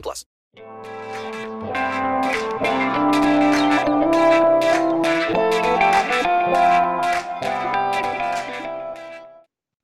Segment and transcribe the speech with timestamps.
[0.00, 0.26] plus.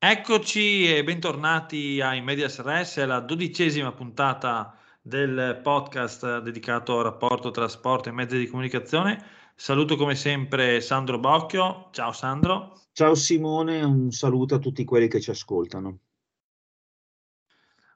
[0.03, 7.05] Eccoci e bentornati a In Medias Res, è la dodicesima puntata del podcast dedicato al
[7.05, 9.25] rapporto tra sport e mezzi di comunicazione.
[9.55, 11.91] Saluto come sempre Sandro Bocchio.
[11.93, 12.73] Ciao Sandro.
[12.93, 15.99] Ciao Simone, un saluto a tutti quelli che ci ascoltano.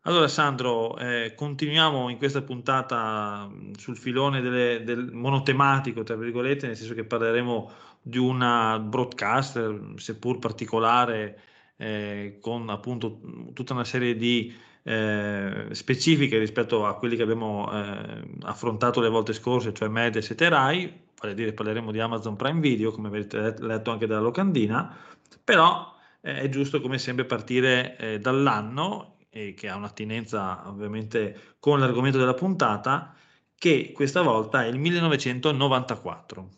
[0.06, 6.76] Allora Sandro, eh, continuiamo in questa puntata sul filone delle, del monotematico, tra virgolette, nel
[6.76, 7.70] senso che parleremo
[8.02, 11.40] di una broadcast, seppur particolare,
[11.76, 13.18] eh, con appunto
[13.54, 19.32] tutta una serie di eh, specifiche rispetto a quelli che abbiamo eh, affrontato le volte
[19.32, 23.54] scorse, cioè Mediaset e Rai, vale a dire parleremo di Amazon Prime Video, come avete
[23.58, 24.94] letto anche dalla locandina,
[25.42, 31.80] però eh, è giusto come sempre partire eh, dall'anno, e che ha un'attinenza ovviamente con
[31.80, 33.12] l'argomento della puntata,
[33.56, 36.48] che questa volta è il 1994.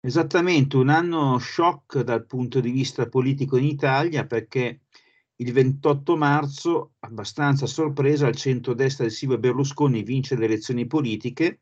[0.00, 4.80] Esattamente, un anno shock dal punto di vista politico in Italia perché
[5.36, 11.60] il 28 marzo, abbastanza sorpresa, il centro-destra di Silvio Berlusconi vince le elezioni politiche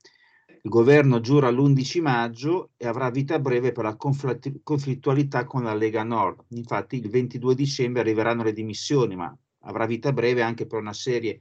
[0.64, 6.05] il governo giura l'11 maggio e avrà vita breve per la conflittualità con la Lega
[6.05, 6.45] Nord.
[6.51, 11.41] Infatti il 22 dicembre arriveranno le dimissioni, ma avrà vita breve anche per una serie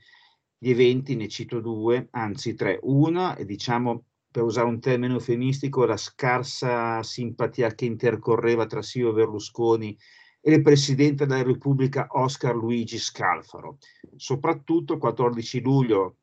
[0.58, 2.80] di eventi, ne cito due, anzi tre.
[2.83, 9.14] Una è diciamo, per usare un termine eufemistico, la scarsa simpatia che intercorreva tra Silvio
[9.14, 9.97] Berlusconi
[10.39, 13.77] e il Presidente della Repubblica Oscar Luigi Scalfaro.
[14.15, 16.17] Soprattutto il 14 luglio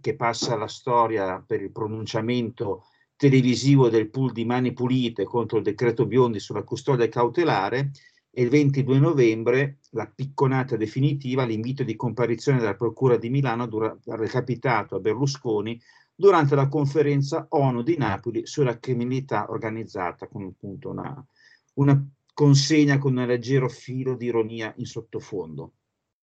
[0.00, 2.84] che passa alla storia per il pronunciamento
[3.16, 7.90] televisivo del pool di Mani Pulite contro il decreto Biondi sulla custodia cautelare
[8.30, 13.96] e il 22 novembre la picconata definitiva, l'invito di comparizione della Procura di Milano dura,
[14.04, 15.80] recapitato a Berlusconi
[16.14, 21.26] durante la conferenza ONU di Napoli sulla criminalità organizzata, con appunto una,
[21.74, 25.72] una consegna con un leggero filo di ironia in sottofondo.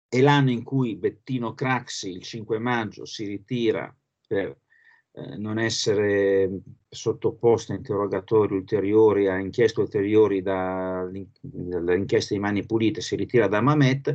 [0.09, 3.95] È l'anno in cui Bettino Craxi, il 5 maggio, si ritira
[4.27, 4.57] per
[5.19, 13.17] eh, non essere sottoposto a interrogatori ulteriori, a inchieste ulteriori dall'inchiesta di Mani Pulite, si
[13.17, 14.15] ritira da Mamet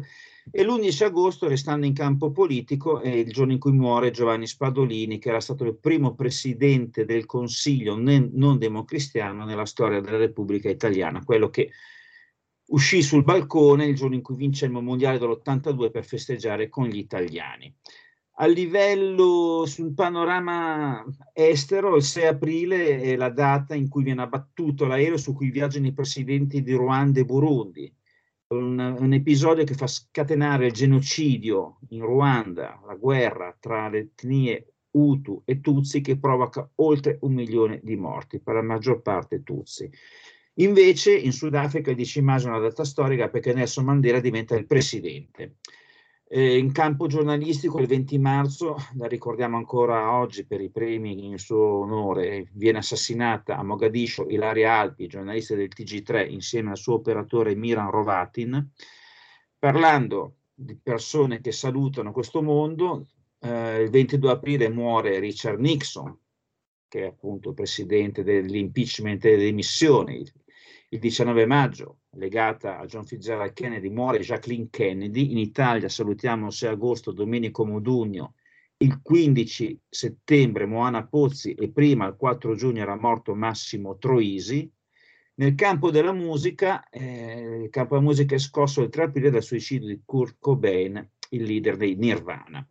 [0.52, 5.18] e l'11 agosto, restando in campo politico, è il giorno in cui muore Giovanni Spadolini,
[5.18, 11.24] che era stato il primo presidente del Consiglio non democristiano nella storia della Repubblica Italiana,
[11.24, 11.72] quello che
[12.68, 16.97] uscì sul balcone il giorno in cui vince il mondiale dell'82 per festeggiare con gli
[16.97, 17.74] italiani.
[18.38, 24.88] A livello sul panorama estero, il 6 aprile è la data in cui viene abbattuto
[24.88, 27.95] l'aereo su cui viaggiano i presidenti di Ruanda e Burundi.
[28.47, 34.73] Un, un episodio che fa scatenare il genocidio in Ruanda, la guerra tra le etnie
[34.89, 39.88] Hutu e Tutsi che provoca oltre un milione di morti, per la maggior parte Tutsi.
[40.55, 44.66] Invece in Sudafrica il 10 maggio è una data storica perché Nelson Mandela diventa il
[44.66, 45.57] presidente.
[46.35, 51.38] Eh, in campo giornalistico il 20 marzo, la ricordiamo ancora oggi per i premi in
[51.38, 57.53] suo onore, viene assassinata a Mogadiscio Ilaria Alpi, giornalista del TG3, insieme al suo operatore
[57.53, 58.67] Miran Rovatin.
[59.59, 63.05] Parlando di persone che salutano questo mondo,
[63.38, 66.17] eh, il 22 aprile muore Richard Nixon,
[66.88, 70.25] che è appunto presidente dell'impeachment e delle dimissioni,
[70.93, 75.31] il 19 maggio, legata a John Fitzgerald Kennedy, muore Jacqueline Kennedy.
[75.31, 78.35] In Italia salutiamo il 6 agosto Domenico Modugno.
[78.77, 84.72] Il 15 settembre Moana Pozzi e prima il 4 giugno era morto Massimo Troisi.
[85.35, 89.41] Nel campo della musica, eh, il campo della musica è scosso il 3 aprile dal
[89.41, 92.67] suicidio di Kurt Cobain, il leader dei Nirvana.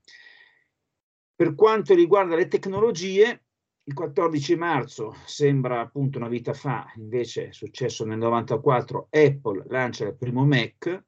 [1.34, 3.46] Per quanto riguarda le tecnologie,
[3.84, 10.06] il 14 marzo sembra appunto una vita fa, invece è successo nel 94, Apple lancia
[10.06, 11.04] il primo Mac,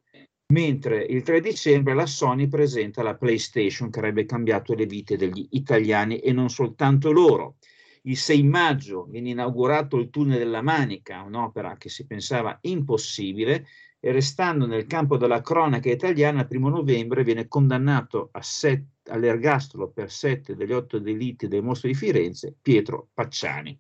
[0.52, 5.46] mentre il 3 dicembre la Sony presenta la PlayStation che avrebbe cambiato le vite degli
[5.50, 7.56] italiani e non soltanto loro.
[8.02, 13.66] Il 6 maggio viene inaugurato il Tunnel della Manica, un'opera che si pensava impossibile,
[14.00, 19.90] e restando nel campo della cronaca italiana, il primo novembre viene condannato a sette all'ergastolo
[19.90, 23.78] per sette degli otto delitti del mostro di Firenze, Pietro Pacciani.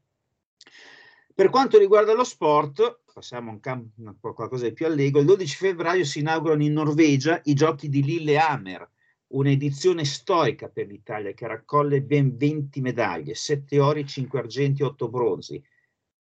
[1.34, 6.04] Per quanto riguarda lo sport, passiamo a un qualcosa di più allegro, il 12 febbraio
[6.04, 8.88] si inaugurano in Norvegia i giochi di Lillehammer,
[9.28, 15.62] un'edizione storica per l'Italia che raccoglie ben 20 medaglie, 7 ori, 5 argenti, 8 bronzi.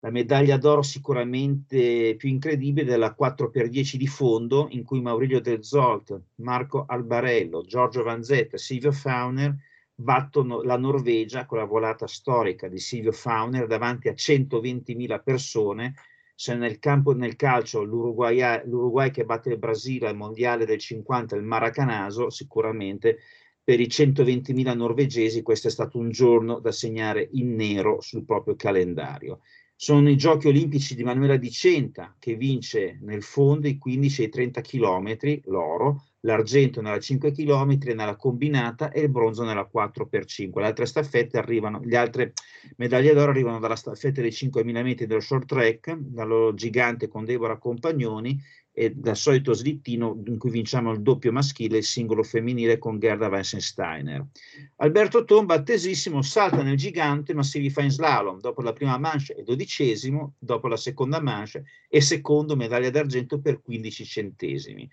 [0.02, 6.22] La medaglia d'oro sicuramente più incredibile della 4x10 di fondo, in cui Maurizio Del Zolt,
[6.36, 9.56] Marco Albarello, Giorgio Vanzetta Silvio Fauner
[9.96, 15.96] battono la Norvegia con la volata storica di Silvio Fauner davanti a 120.000 persone.
[16.36, 21.36] Se nel, campo, nel calcio l'Uruguay, l'Uruguay che batte il Brasile al mondiale del 50,
[21.36, 23.18] il Maracanaso, sicuramente
[23.68, 28.56] per i 120.000 norvegesi questo è stato un giorno da segnare in nero sul proprio
[28.56, 29.42] calendario.
[29.76, 34.26] Sono i giochi olimpici di Manuela Di Centa che vince nel fondo i 15 e
[34.28, 35.18] i 30 km,
[35.48, 40.60] l'oro, l'argento nella 5 km, nella combinata e il bronzo nella 4x5.
[40.60, 42.34] Le altre staffette arrivano, le altre
[42.78, 47.58] medaglie d'oro arrivano dalla staffetta dei 5.000 metri dello short track, dallo gigante con Deborah
[47.58, 48.42] Compagnoni
[48.80, 53.00] e dal solito slittino in cui vinciamo il doppio maschile e il singolo femminile con
[53.00, 54.24] Gerda Weissensteiner.
[54.76, 58.40] Alberto Tomba, attesissimo, salta nel gigante ma si rifà in slalom.
[58.40, 61.60] Dopo la prima mancia è dodicesimo, dopo la seconda mancia
[61.90, 64.88] e secondo medaglia d'argento per 15 centesimi.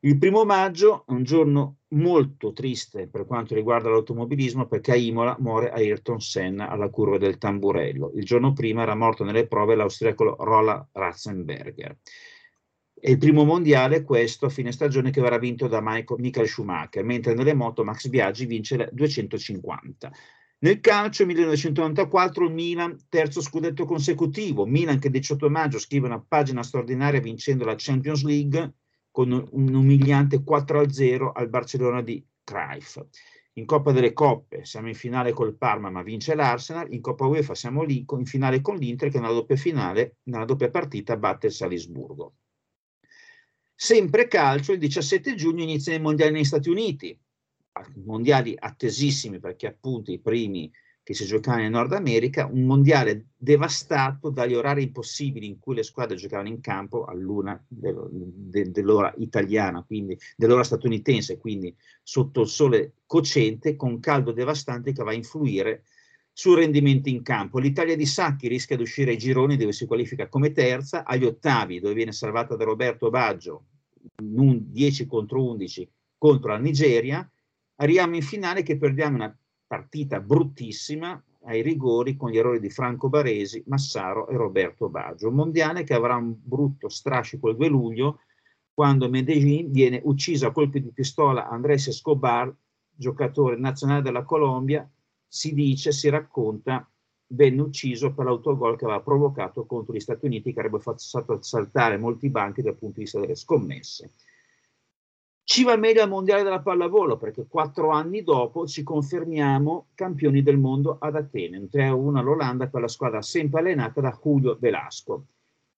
[0.00, 5.34] Il primo maggio è un giorno molto triste per quanto riguarda l'automobilismo perché a Imola
[5.38, 8.12] muore Ayrton Senna alla curva del Tamburello.
[8.16, 11.96] Il giorno prima era morto nelle prove l'austriaco Roland Ratzenberger.
[13.04, 17.04] È il primo mondiale questo a fine stagione che verrà vinto da Michael, Michael Schumacher,
[17.04, 20.10] mentre nelle moto Max Biaggi vince la 250.
[20.60, 26.24] Nel calcio 1994 il Milan, terzo scudetto consecutivo, Milan che il 18 maggio scrive una
[26.26, 28.72] pagina straordinaria vincendo la Champions League
[29.10, 33.04] con un umiliante 4-0 al Barcellona di Cruyff.
[33.52, 37.54] In Coppa delle Coppe siamo in finale col Parma ma vince l'Arsenal, in Coppa UEFA
[37.54, 41.52] siamo lì in finale con l'Inter che nella doppia finale, nella doppia partita batte il
[41.52, 42.36] Salisburgo.
[43.74, 47.18] Sempre calcio, il 17 giugno iniziano i mondiali negli Stati Uniti,
[48.04, 50.70] mondiali attesissimi perché appunto i primi
[51.02, 55.82] che si giocavano in Nord America, un mondiale devastato dagli orari impossibili in cui le
[55.82, 63.76] squadre giocavano in campo all'una dell'ora italiana, quindi dell'ora statunitense, quindi sotto il sole cocente,
[63.76, 65.84] con caldo devastante che va a influire
[66.36, 67.60] sul rendimento in campo.
[67.60, 71.78] L'Italia di Sacchi rischia di uscire ai gironi dove si qualifica come terza, agli ottavi
[71.78, 73.66] dove viene salvata da Roberto Baggio,
[74.16, 75.88] 10 contro 11
[76.18, 77.30] contro la Nigeria,
[77.76, 83.08] arriviamo in finale che perdiamo una partita bruttissima ai rigori con gli errori di Franco
[83.08, 85.28] Baresi, Massaro e Roberto Baggio.
[85.28, 88.20] Un mondiale che avrà un brutto strascico il 2 luglio
[88.72, 92.52] quando Medellin viene ucciso a colpi di pistola Andrés Escobar,
[92.90, 94.88] giocatore nazionale della Colombia,
[95.34, 96.88] si dice, si racconta,
[97.26, 101.98] venne ucciso per l'autogol che aveva provocato contro gli Stati Uniti che avrebbe fatto saltare
[101.98, 104.12] molti banchi dal punto di vista delle scommesse.
[105.42, 110.56] Ci va meglio al mondiale della pallavolo perché quattro anni dopo ci confermiamo campioni del
[110.56, 115.26] mondo ad Atene, un 3-1 all'Olanda con la squadra sempre allenata da Julio Velasco.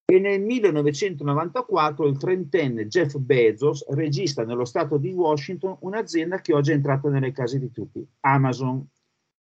[0.04, 6.72] E nel 1994 il trentenne Jeff Bezos registra nello stato di Washington un'azienda che oggi
[6.72, 8.86] è entrata nelle case di tutti, Amazon,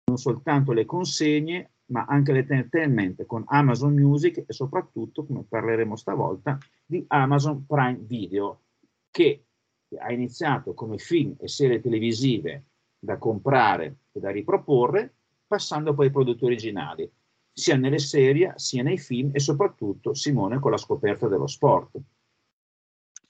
[0.04, 6.58] non soltanto le consegne, ma anche l'entertainment con Amazon Music e soprattutto, come parleremo stavolta,
[6.84, 8.60] di Amazon Prime Video,
[9.10, 9.44] che
[9.98, 12.64] ha iniziato come film e serie televisive
[12.98, 15.14] da comprare e da riproporre,
[15.46, 17.10] passando poi ai prodotti originali,
[17.52, 21.98] sia nelle serie, sia nei film e soprattutto Simone con la scoperta dello sport.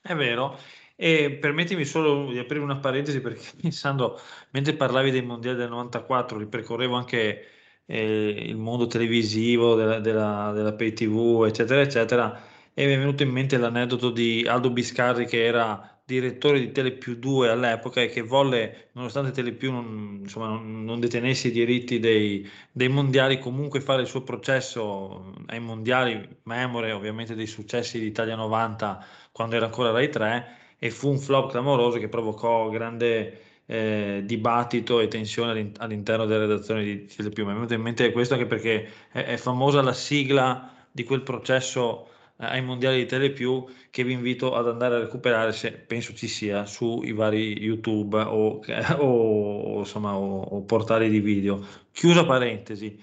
[0.01, 0.57] È vero,
[0.95, 4.19] e permettimi solo di aprire una parentesi perché pensando,
[4.51, 7.45] mentre parlavi dei mondiali del 94, ripercorrevo anche
[7.85, 12.41] eh, il mondo televisivo, della, della, della pay tv, eccetera, eccetera,
[12.73, 17.15] e mi è venuto in mente l'aneddoto di Aldo Biscarri che era direttore di Telepiù
[17.15, 22.47] 2 all'epoca e che volle, nonostante Telepiù non, insomma, non, non detenesse i diritti dei,
[22.71, 28.35] dei, mondiali, comunque fare il suo processo ai mondiali, memore ovviamente dei successi di Italia
[28.35, 34.21] 90 quando era ancora Rai 3 e fu un flop clamoroso che provocò grande eh,
[34.25, 37.45] dibattito e tensione all'interno della redazione di Telepiù.
[37.45, 41.21] Mi è venuto in mente questo anche perché è, è famosa la sigla di quel
[41.21, 46.13] processo eh, ai mondiali di Telepiù che vi invito ad andare a recuperare se penso
[46.13, 48.59] ci sia sui vari YouTube o,
[48.99, 51.65] o, insomma, o, o portali di video.
[51.91, 53.01] Chiusa parentesi.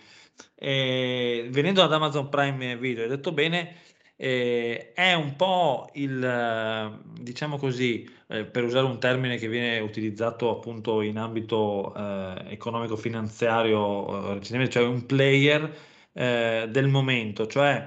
[0.55, 3.77] E, venendo ad Amazon Prime Video, hai detto bene,
[4.23, 10.49] eh, è un po' il, diciamo così, eh, per usare un termine che viene utilizzato
[10.49, 15.77] appunto in ambito eh, economico-finanziario eh, cioè un player
[16.13, 17.85] eh, del momento, cioè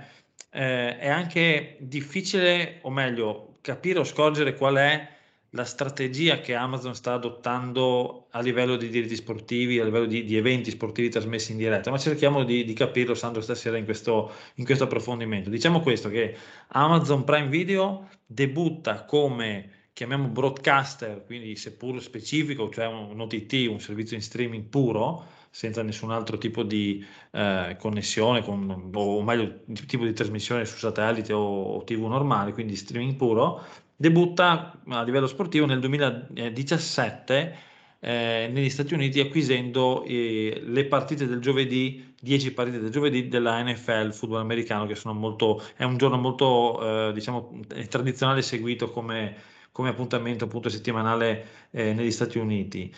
[0.51, 5.07] eh, è anche difficile, o meglio, capire o scorgere qual è
[5.55, 10.35] la strategia che Amazon sta adottando a livello di diritti sportivi, a livello di, di
[10.35, 14.65] eventi sportivi trasmessi in diretta, ma cerchiamo di, di capirlo, Sandro, stasera in questo, in
[14.65, 15.49] questo, approfondimento.
[15.49, 16.35] Diciamo questo, che
[16.67, 24.17] Amazon Prime Video debutta come, chiamiamo broadcaster, quindi seppur specifico, cioè un, OTT, un servizio
[24.17, 30.11] in streaming puro, senza nessun altro tipo di eh, connessione, con, o meglio, tipo di
[30.11, 33.63] trasmissione su satellite o, o TV normale, quindi streaming puro,
[33.95, 37.57] debutta a livello sportivo nel 2017
[37.99, 43.63] eh, negli Stati Uniti acquisendo eh, le partite del giovedì, 10 partite del giovedì della
[43.63, 49.35] NFL, football americano, che molto, è un giorno molto eh, diciamo, tradizionale seguito come,
[49.71, 52.93] come appuntamento appunto settimanale eh, negli Stati Uniti.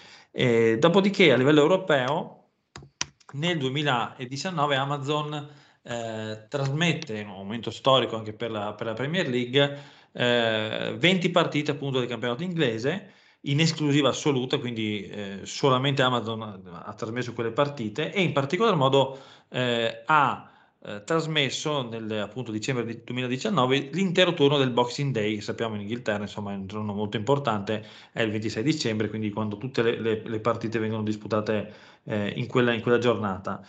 [0.78, 2.44] dopodiché a livello europeo
[3.34, 5.50] nel 2019 Amazon
[5.84, 11.72] eh, trasmette, un momento storico anche per la, per la Premier League, eh, 20 partite
[11.72, 17.52] appunto del campionato inglese in esclusiva assoluta, quindi eh, solamente Amazon ha, ha, trasmesso quelle
[17.52, 19.20] partite e in particolar modo
[19.50, 25.82] eh, ha eh, trasmesso nel appunto dicembre 2019 l'intero turno del Boxing Day, sappiamo in
[25.82, 30.00] Inghilterra insomma è un giorno molto importante, è il 26 dicembre, quindi quando tutte le,
[30.02, 31.74] le, le partite vengono disputate
[32.06, 33.64] eh, in quella, in quella giornata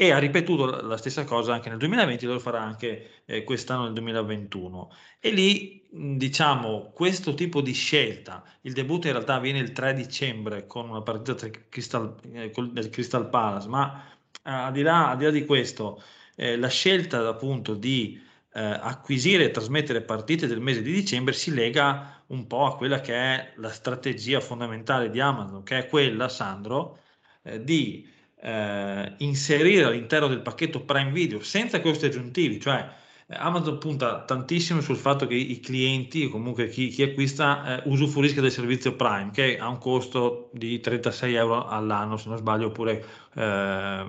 [0.00, 3.92] e ha ripetuto la stessa cosa anche nel 2020, lo farà anche eh, quest'anno nel
[3.92, 4.90] 2021.
[5.20, 10.66] E lì, diciamo, questo tipo di scelta, il debutto in realtà avviene il 3 dicembre
[10.66, 14.02] con una partita Crystal, eh, del Crystal Palace, ma
[14.42, 16.02] eh, al, di là, al, di là, di questo,
[16.34, 18.18] eh, la scelta appunto di
[18.54, 23.02] eh, acquisire e trasmettere partite del mese di dicembre si lega un po' a quella
[23.02, 27.00] che è la strategia fondamentale di Amazon, che è quella, Sandro,
[27.42, 32.88] eh, di eh, inserire all'interno del pacchetto Prime Video senza costi aggiuntivi, cioè
[33.26, 37.88] eh, Amazon punta tantissimo sul fatto che i clienti, o comunque chi, chi acquista, eh,
[37.88, 42.68] usufruisca del servizio Prime, che ha un costo di 36 euro all'anno, se non sbaglio,
[42.68, 43.04] oppure
[43.34, 44.04] eh,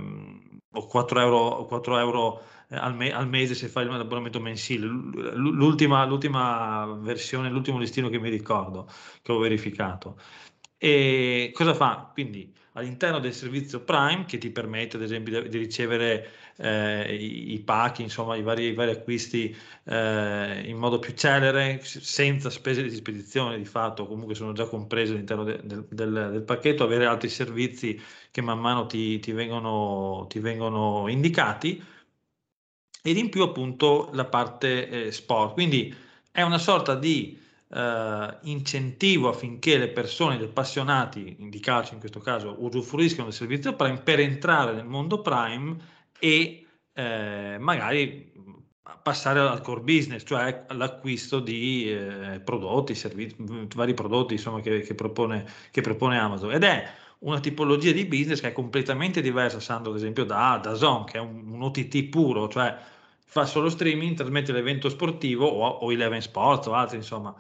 [0.72, 4.86] 4 euro, 4 euro al, me- al, mese se fai l'abbonamento mensile.
[4.88, 8.88] L'ultima, l'ultima versione, l'ultimo listino che mi ricordo,
[9.22, 10.18] che ho verificato.
[10.78, 12.10] E cosa fa?
[12.14, 17.60] Quindi all'interno del servizio Prime che ti permette ad esempio di, ricevere eh, i, i,
[17.60, 22.96] pacchi, insomma i vari, i vari acquisti eh, in modo più celere, senza spese di
[22.96, 27.30] spedizione di fatto, comunque sono già comprese all'interno de, de, del, del, pacchetto, avere altri
[27.30, 28.00] servizi
[28.32, 31.84] che man mano ti, ti, vengono, ti vengono, indicati
[33.04, 35.54] ed in più appunto la parte eh, sport.
[35.54, 35.94] Quindi
[36.32, 37.41] è una sorta di
[37.74, 43.76] eh, incentivo affinché le persone, gli appassionati di calcio in questo caso, usufruiscano del servizio
[43.76, 45.78] Prime per entrare nel mondo Prime
[46.20, 48.30] e eh, magari
[49.02, 53.36] passare al core business, cioè all'acquisto di eh, prodotti, servizi,
[53.74, 56.52] vari prodotti insomma, che, che, propone, che propone Amazon.
[56.52, 56.88] Ed è
[57.20, 61.18] una tipologia di business che è completamente diversa, Sandro, ad esempio, da, da Zone, che
[61.18, 62.76] è un, un OTT puro, cioè
[63.24, 67.34] fa solo streaming, trasmette l'evento sportivo o, o Eleven Sports o altri, insomma,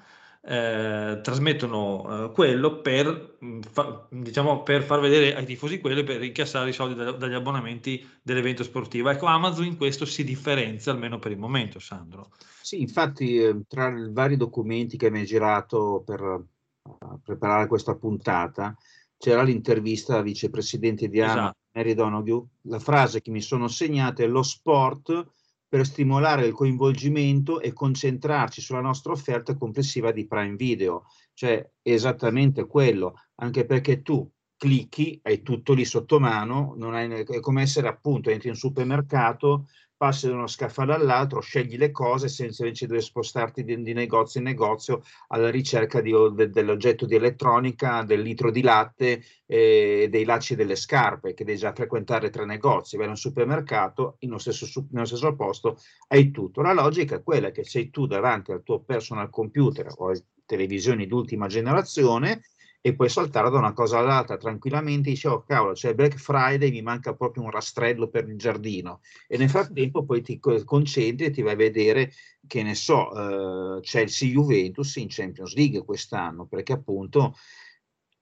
[0.43, 6.03] eh, trasmettono eh, quello per, mm, fa, diciamo, per far vedere ai tifosi quello e
[6.03, 9.09] per incassare i soldi da, dagli abbonamenti dell'evento sportivo.
[9.09, 12.31] Ecco, Amazon in questo si differenzia almeno per il momento, Sandro.
[12.61, 17.95] Sì, infatti eh, tra i vari documenti che mi hai girato per uh, preparare questa
[17.95, 18.75] puntata
[19.17, 21.57] c'era l'intervista alla vicepresidente di Amazon, esatto.
[21.73, 22.45] Mary Donoghue.
[22.61, 25.27] La frase che mi sono segnata è lo sport
[25.71, 32.67] per stimolare il coinvolgimento e concentrarci sulla nostra offerta complessiva di Prime Video, cioè esattamente
[32.67, 38.29] quello, anche perché tu clicchi, hai tutto lì sotto mano, hai, è come essere appunto,
[38.29, 39.69] entri in un supermercato,
[40.01, 44.39] passi da uno scaffale all'altro, scegli le cose senza invece dover spostarti di, di negozio
[44.39, 50.23] in negozio alla ricerca di, de, dell'oggetto di elettronica, del litro di latte eh, dei
[50.25, 54.87] lacci delle scarpe, che devi già frequentare tre negozi, vai in un supermercato, nello stesso,
[54.89, 55.77] nello stesso posto
[56.07, 56.63] hai tutto.
[56.63, 60.13] La logica è quella che sei tu davanti al tuo personal computer o
[60.47, 62.41] televisioni d'ultima generazione
[62.81, 66.81] e puoi saltare da una cosa all'altra tranquillamente dici oh cavolo c'è Black Friday mi
[66.81, 71.43] manca proprio un rastrello per il giardino e nel frattempo poi ti concentri e ti
[71.43, 72.11] vai a vedere
[72.47, 77.35] che ne so eh, Chelsea Juventus in Champions League quest'anno perché appunto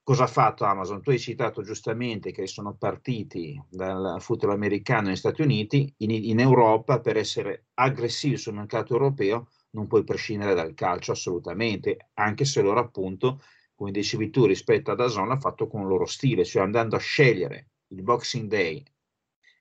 [0.09, 1.03] cosa ha fatto Amazon?
[1.03, 6.39] Tu hai citato giustamente che sono partiti dal football americano negli Stati Uniti, in, in
[6.39, 12.63] Europa per essere aggressivi sul mercato europeo non puoi prescindere dal calcio assolutamente, anche se
[12.63, 13.39] loro appunto,
[13.79, 16.99] come dicevi tu, rispetto ad Azon l'ha fatto con il loro stile, cioè andando a
[16.99, 18.83] scegliere il Boxing Day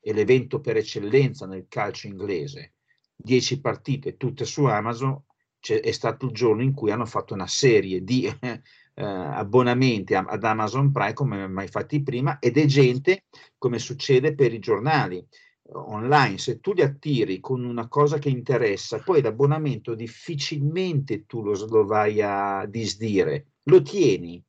[0.00, 2.72] e l'evento per eccellenza nel calcio inglese,
[3.14, 5.22] 10 partite tutte su Amazon,
[5.60, 8.60] è stato il giorno in cui hanno fatto una serie di eh,
[8.94, 14.58] abbonamenti ad Amazon Prime come mai fatti prima ed è gente come succede per i
[14.58, 15.25] giornali
[15.70, 21.52] online, se tu li attiri con una cosa che interessa, poi l'abbonamento difficilmente tu lo,
[21.66, 24.42] lo vai a disdire, lo tieni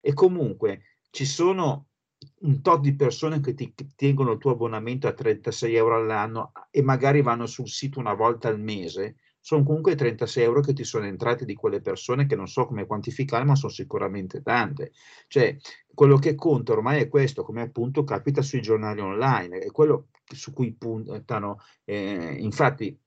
[0.00, 1.86] e comunque ci sono
[2.40, 6.82] un tot di persone che ti tengono il tuo abbonamento a 36 euro all'anno e
[6.82, 11.06] magari vanno sul sito una volta al mese, sono comunque 36 euro che ti sono
[11.06, 14.92] entrati di quelle persone che non so come quantificare, ma sono sicuramente tante.
[15.28, 15.56] Cioè,
[15.94, 20.52] quello che conta ormai è questo, come appunto capita sui giornali online, è quello su
[20.52, 21.58] cui puntano.
[21.84, 22.98] Eh, infatti,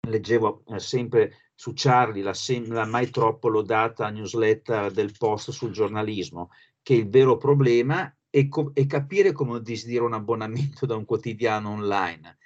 [0.00, 2.34] leggevo eh, sempre su Charlie la,
[2.68, 6.50] la mai troppo lodata newsletter del post sul giornalismo,
[6.82, 11.70] che il vero problema è, co- è capire come disdire un abbonamento da un quotidiano
[11.70, 12.38] online.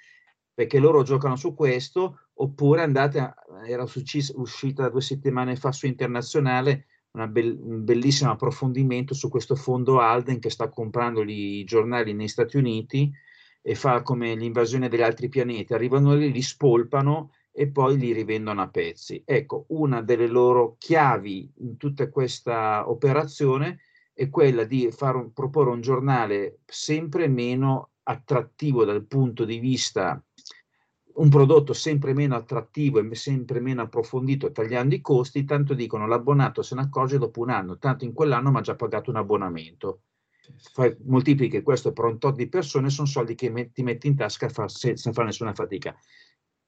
[0.53, 3.33] Perché loro giocano su questo, oppure andate, a,
[3.65, 3.85] era
[4.35, 10.49] uscita due settimane fa su Internazionale Be- un bellissimo approfondimento su questo fondo Alden che
[10.49, 13.11] sta comprando i giornali negli Stati Uniti
[13.61, 18.61] e fa come l'invasione degli altri pianeti, arrivano lì, li spolpano e poi li rivendono
[18.61, 19.21] a pezzi.
[19.23, 23.79] Ecco, una delle loro chiavi in tutta questa operazione
[24.13, 30.21] è quella di far, proporre un giornale sempre meno attrattivo dal punto di vista
[31.15, 36.61] un prodotto sempre meno attrattivo e sempre meno approfondito tagliando i costi, tanto dicono l'abbonato
[36.61, 40.01] se ne accorge dopo un anno, tanto in quell'anno mi ha già pagato un abbonamento.
[40.73, 44.15] Fai, moltiplichi questo per un tot di persone, sono soldi che metti, ti metti in
[44.15, 45.95] tasca fa, senza fare nessuna fatica.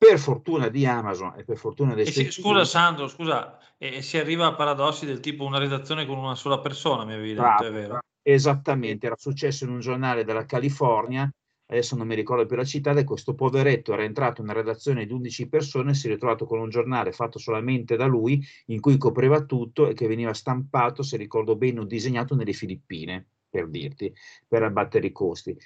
[0.08, 4.46] Per fortuna di Amazon e per fortuna del si, Scusa Sandro, scusa, e, si arriva
[4.46, 8.00] a paradossi del tipo una redazione con una sola persona, mi avevi detto, è vero?
[8.22, 11.30] Esattamente, era successo in un giornale della California
[11.68, 15.06] adesso non mi ricordo più la città, e questo poveretto era entrato in una redazione
[15.06, 18.98] di 11 persone, si è ritrovato con un giornale fatto solamente da lui, in cui
[18.98, 24.14] copriva tutto e che veniva stampato, se ricordo bene, o disegnato nelle Filippine, per dirti,
[24.48, 25.58] per abbattere i costi.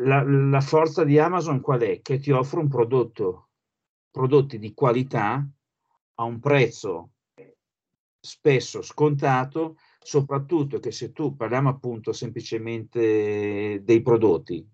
[0.00, 2.00] La, la forza di Amazon qual è?
[2.00, 3.47] Che ti offre un prodotto,
[4.10, 5.46] prodotti di qualità
[6.14, 7.10] a un prezzo
[8.20, 14.66] spesso scontato, soprattutto che se tu parliamo appunto semplicemente dei prodotti,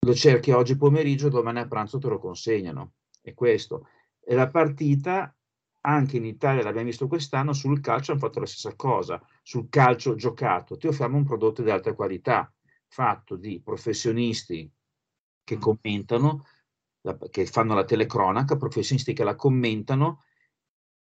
[0.00, 2.92] lo cerchi oggi pomeriggio, domani a pranzo te lo consegnano.
[3.22, 3.88] È questo.
[4.20, 5.34] E la partita,
[5.80, 9.20] anche in Italia, l'abbiamo visto quest'anno, sul calcio hanno fatto la stessa cosa.
[9.42, 12.52] Sul calcio giocato, ti offriamo un prodotto di alta qualità,
[12.86, 14.70] fatto di professionisti
[15.42, 16.44] che commentano,
[17.30, 20.24] che fanno la telecronaca, professionisti che la commentano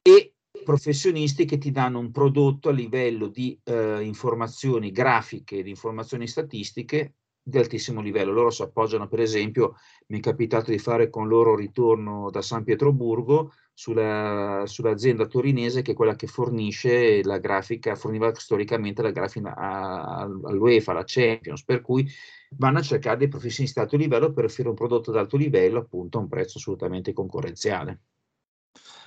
[0.01, 0.33] e
[0.63, 7.15] professionisti che ti danno un prodotto a livello di eh, informazioni grafiche, di informazioni statistiche
[7.41, 8.33] di altissimo livello.
[8.33, 9.75] Loro si appoggiano, per esempio,
[10.07, 15.91] mi è capitato di fare con loro ritorno da San Pietroburgo sulla, sull'azienda torinese che
[15.91, 22.09] è quella che fornisce la grafica, forniva storicamente la grafica all'UEFA, alla Champions, per cui
[22.55, 25.77] vanno a cercare dei professionisti di alto livello per offrire un prodotto di alto livello
[25.77, 27.99] appunto a un prezzo assolutamente concorrenziale.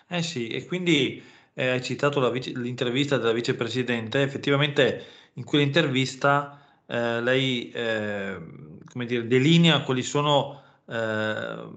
[0.06, 1.20] Eh sì, e quindi
[1.54, 8.38] eh, hai citato vice, l'intervista della vicepresidente, effettivamente in quell'intervista eh, lei eh,
[8.84, 11.68] come dire, delinea quali sono, eh,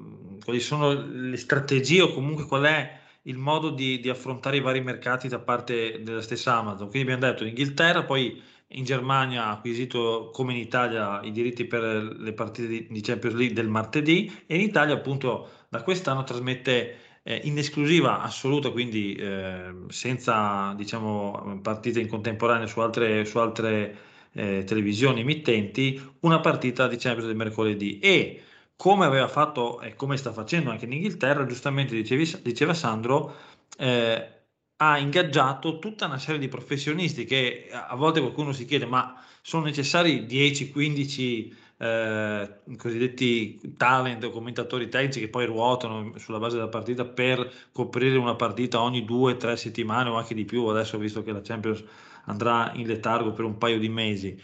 [0.44, 4.82] quali sono le strategie o comunque qual è il modo di, di, affrontare i vari
[4.82, 6.90] mercati da parte della stessa Amazon.
[6.90, 8.42] Quindi abbiamo detto in Inghilterra, poi
[8.76, 13.36] in Germania ha acquisito come in Italia i diritti per le partite di, di Champions
[13.36, 19.16] League del martedì e in Italia appunto da quest'anno trasmette eh, in esclusiva assoluta, quindi
[19.16, 23.98] eh, senza diciamo, partite in contemporanea su altre, su altre
[24.34, 28.42] eh, televisioni emittenti una partita di Champions del mercoledì e
[28.76, 33.36] come aveva fatto e come sta facendo anche in Inghilterra, giustamente dicevi, diceva Sandro,
[33.78, 34.34] eh,
[34.78, 39.66] ha ingaggiato tutta una serie di professionisti che a volte qualcuno si chiede ma sono
[39.66, 47.06] necessari 10-15 eh, cosiddetti talent o commentatori tecnici che poi ruotano sulla base della partita
[47.06, 51.24] per coprire una partita ogni due o tre settimane o anche di più adesso visto
[51.24, 51.84] che la Champions
[52.26, 54.42] andrà in letargo per un paio di mesi.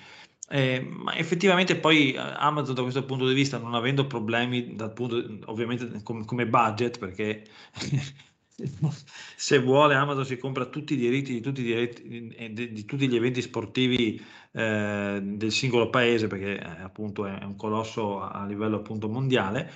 [0.51, 5.23] Eh, ma effettivamente poi eh, Amazon da questo punto di vista non avendo problemi punto
[5.45, 7.43] ovviamente come, come budget perché
[9.35, 13.15] se vuole Amazon si compra tutti i diritti di tutti, diritti, di, di tutti gli
[13.15, 14.19] eventi sportivi
[14.51, 19.71] eh, del singolo paese perché eh, appunto è un colosso a livello appunto mondiale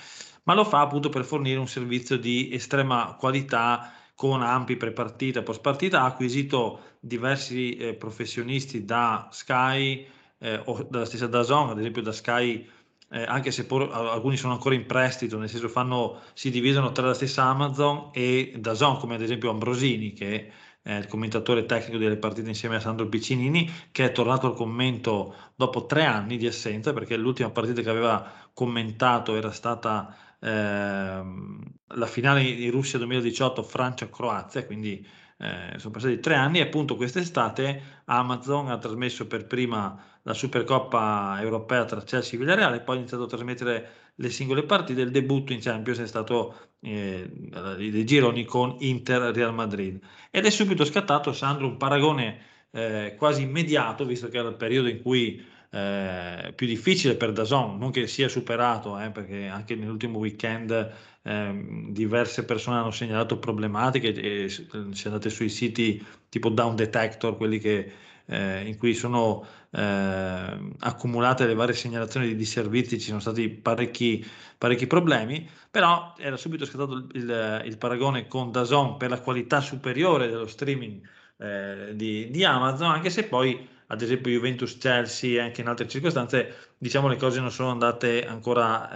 [0.45, 5.43] ma lo fa appunto per fornire un servizio di estrema qualità con ampi pre-partita e
[5.43, 10.07] post-partita, ha acquisito diversi eh, professionisti da Sky
[10.43, 12.69] eh, o dalla stessa Dazon, ad esempio da Sky,
[13.09, 17.07] eh, anche se por- alcuni sono ancora in prestito, nel senso fanno, si dividono tra
[17.07, 20.51] la stessa Amazon e Dazon, come ad esempio Ambrosini, che
[20.81, 25.33] è il commentatore tecnico delle partite insieme a Sandro Piccinini, che è tornato al commento
[25.55, 30.13] dopo tre anni di assenza, perché l'ultima partita che aveva commentato era stata
[30.49, 35.05] la finale in Russia 2018 Francia-Croazia, quindi
[35.37, 41.37] eh, sono passati tre anni e appunto quest'estate Amazon ha trasmesso per prima la Supercoppa
[41.41, 45.01] europea tra Chelsea e Villarreal e poi ha iniziato a trasmettere le singole partite.
[45.01, 49.99] Il debutto in Champions è stato eh, dei gironi con Inter-Real Madrid
[50.31, 52.39] ed è subito scattato, Sandro, un paragone
[52.71, 55.43] eh, quasi immediato, visto che era il periodo in cui
[55.73, 60.91] eh, più difficile per Dazon, non che sia superato, eh, perché anche nell'ultimo weekend
[61.23, 64.67] eh, diverse persone hanno segnalato problematiche e se
[65.05, 67.91] andate sui siti tipo Down Detector, quelli che,
[68.25, 74.23] eh, in cui sono eh, accumulate le varie segnalazioni di disservizi, ci sono stati parecchi,
[74.55, 79.59] parecchi problemi, però era subito scattato il, il, il paragone con Dazon per la qualità
[79.59, 81.01] superiore dello streaming
[81.37, 86.73] eh, di, di Amazon, anche se poi ad esempio Juventus-Chelsea e anche in altre circostanze,
[86.77, 88.91] diciamo le cose non sono andate ancora,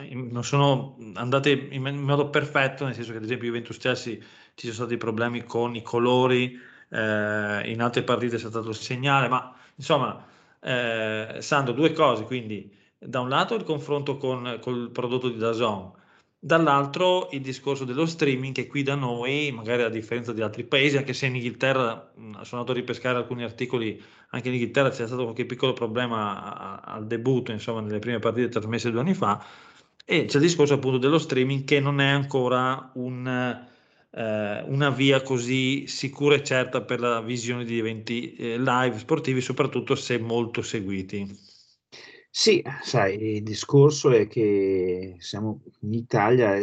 [0.00, 4.16] eh, non sono andate in, modo perfetto, nel senso che ad esempio Juventus-Chelsea
[4.54, 6.58] ci sono stati problemi con i colori,
[6.90, 10.24] eh, in altre partite è stato il segnale, ma insomma,
[10.60, 15.92] eh, Sandro, due cose, quindi da un lato il confronto con il prodotto di Dazon,
[16.44, 20.98] Dall'altro il discorso dello streaming che qui da noi, magari a differenza di altri paesi,
[20.98, 25.22] anche se in Inghilterra sono andato a ripescare alcuni articoli, anche in Inghilterra c'è stato
[25.22, 29.42] qualche piccolo problema al debutto, insomma, nelle prime partite trasmesse due anni fa,
[30.04, 33.26] e c'è il discorso appunto dello streaming che non è ancora un,
[34.10, 39.40] eh, una via così sicura e certa per la visione di eventi eh, live sportivi,
[39.40, 41.53] soprattutto se molto seguiti.
[42.36, 46.58] Sì, sai, il discorso è che siamo in Italia,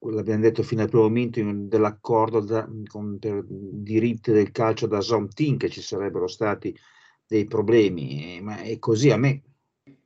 [0.00, 5.00] l'abbiamo detto fino al primo momento in, dell'accordo da, con, per diritti del calcio da
[5.00, 6.76] Zone Team che ci sarebbero stati
[7.24, 9.42] dei problemi, ma è così a me,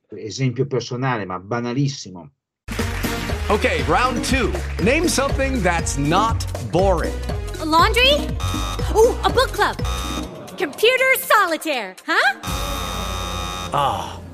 [0.09, 2.33] esempio personale, ma banalissimo.
[3.47, 4.51] Ok, round two.
[4.83, 7.17] Name something that's not boring.
[7.59, 8.13] A laundry?
[8.93, 9.77] Oh, a book club.
[10.59, 12.39] Computer solitaire, huh?
[13.71, 14.16] Ah.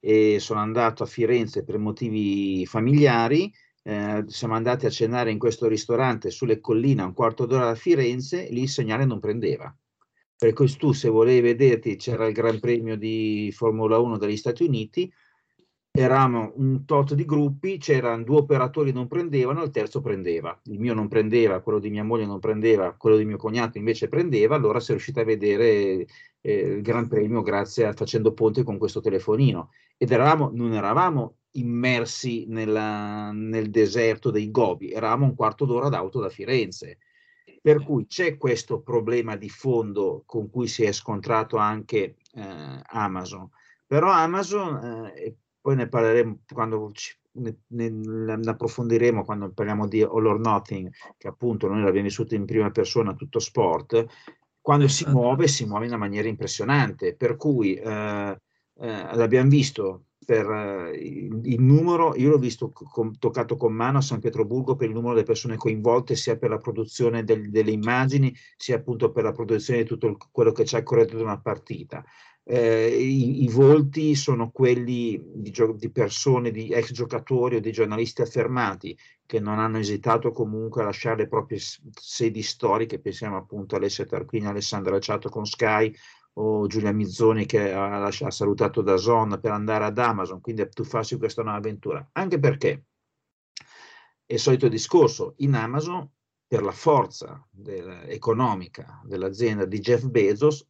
[0.00, 3.52] e sono andato a Firenze per motivi familiari.
[3.82, 7.74] Eh, siamo andati a cenare in questo ristorante sulle colline a un quarto d'ora da
[7.74, 9.74] Firenze, lì il segnale non prendeva.
[10.36, 14.64] Per cui tu se volevi vederti c'era il Gran Premio di Formula 1 degli Stati
[14.64, 15.12] Uniti,
[15.90, 20.58] eravamo un tot di gruppi, c'erano due operatori che non prendevano, il terzo prendeva.
[20.66, 24.08] Il mio non prendeva, quello di mia moglie non prendeva, quello di mio cognato invece
[24.08, 26.06] prendeva, allora si è a vedere
[26.40, 29.70] il Gran Premio grazie a facendo ponte con questo telefonino.
[29.96, 36.20] Ed eravamo, non eravamo immersi nella, nel deserto dei Gobi, eravamo un quarto d'ora d'auto
[36.20, 36.98] da Firenze.
[37.60, 43.50] Per cui c'è questo problema di fondo con cui si è scontrato anche eh, Amazon.
[43.86, 50.02] Però Amazon eh, poi ne parleremo quando ci, ne, ne, ne, approfondiremo quando parliamo di
[50.02, 54.06] All or Nothing, che appunto noi l'abbiamo vissuto in prima persona, tutto sport,
[54.68, 58.38] quando si muove, si muove in una maniera impressionante, per cui eh,
[58.80, 63.96] eh, l'abbiamo visto per eh, il, il, numero, io l'ho visto con, toccato con mano
[63.96, 67.70] a San Pietroburgo per il numero delle persone coinvolte, sia per la produzione del, delle
[67.70, 71.40] immagini, sia appunto per la produzione di tutto il, quello che c'è corretto di una
[71.40, 72.04] partita
[72.50, 78.22] eh, i, i, volti sono quelli di, di, persone, di ex giocatori o di giornalisti
[78.22, 83.78] affermati che non hanno esitato comunque a lasciare le proprie sedi storiche, pensiamo appunto a
[83.78, 85.94] Alessia Tarquini, Alessandra Acciato con Sky
[86.34, 90.66] o Giulia Mizzoni che ha, ha salutato da Zon per andare ad Amazon, quindi a
[90.68, 92.84] tuffarsi questa nuova avventura, anche perché
[94.24, 96.10] è il solito discorso, in Amazon
[96.46, 100.64] per la forza del, economica dell'azienda di Jeff Bezos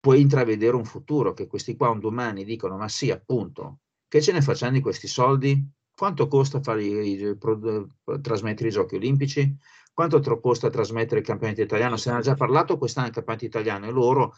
[0.00, 4.32] puoi intravedere un futuro, che questi qua un domani dicono ma sì appunto, che ce
[4.32, 5.70] ne facciamo di questi soldi?
[5.94, 7.86] Quanto costa i, pro,
[8.20, 9.56] trasmettere i giochi olimpici?
[9.92, 11.96] Quanto costa trasmettere il campionato italiano?
[11.96, 14.34] Se ne ha già parlato quest'anno il campionato italiano e loro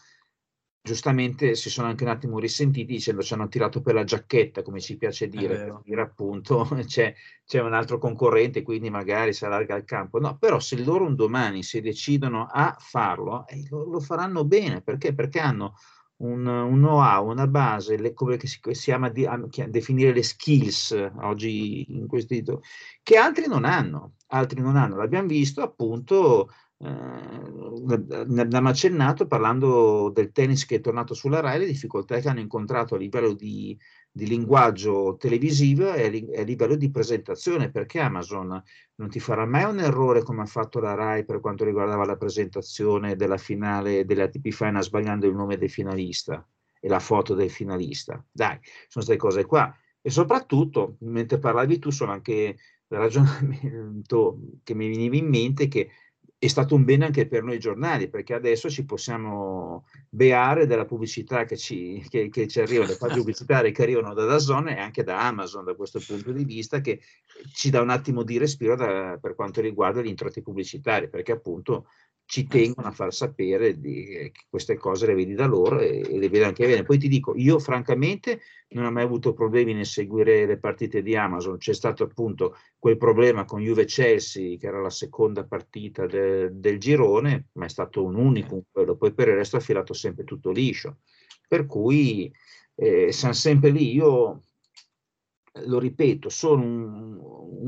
[0.83, 4.81] giustamente si sono anche un attimo risentiti dicendo ci hanno tirato per la giacchetta, come
[4.81, 7.14] ci piace dire, per dire appunto c'è,
[7.45, 10.19] c'è, un altro concorrente, quindi magari si allarga il campo.
[10.19, 14.81] No, però se loro un domani si decidono a farlo, eh, lo, lo, faranno bene,
[14.81, 15.14] perché?
[15.14, 15.75] Perché hanno
[16.21, 19.38] un, un know-how, una base, le, come si, si chiama di, a,
[19.69, 22.62] definire le skills oggi in questo
[23.03, 24.97] che altri non hanno, altri non hanno.
[24.97, 26.51] L'abbiamo visto appunto
[26.83, 32.29] eh, ne abbiamo accennato parlando del tennis che è tornato sulla RAI, le difficoltà che
[32.29, 33.79] hanno incontrato a livello di,
[34.11, 38.62] di linguaggio televisivo e a, livello di presentazione, perché Amazon
[38.95, 42.16] non ti farà mai un errore come ha fatto la RAI per quanto riguardava la
[42.16, 46.47] presentazione della finale della ATP Final sbagliando il nome del finalista
[46.81, 48.25] e la foto del finalista.
[48.33, 49.75] Dai, sono queste cose qua.
[50.01, 55.90] E soprattutto, mentre parlavi tu, sono anche il ragionamento che mi veniva in mente che
[56.42, 61.44] è stato un bene anche per noi giornali, perché adesso ci possiamo beare della pubblicità
[61.44, 65.03] che ci, che, che ci arrivano, le pagine pubblicitarie che arrivano da Dazon e anche
[65.03, 67.00] da Amazon da questo punto di vista, che
[67.53, 71.88] ci dà un attimo di respiro da, per quanto riguarda gli introiti pubblicitari, perché appunto
[72.31, 76.16] ci tengono a far sapere di, che queste cose le vedi da loro e, e
[76.16, 76.85] le vedo anche bene.
[76.85, 81.16] Poi ti dico, io francamente non ho mai avuto problemi nel seguire le partite di
[81.16, 86.79] Amazon, c'è stato appunto quel problema con Juve-Chelsea, che era la seconda partita de, del
[86.79, 90.53] girone, ma è stato un unicum quello, poi per il resto ha filato sempre tutto
[90.53, 90.99] liscio.
[91.49, 92.33] Per cui
[92.77, 94.45] eh, siamo sempre lì, io
[95.64, 97.19] lo ripeto, sono un,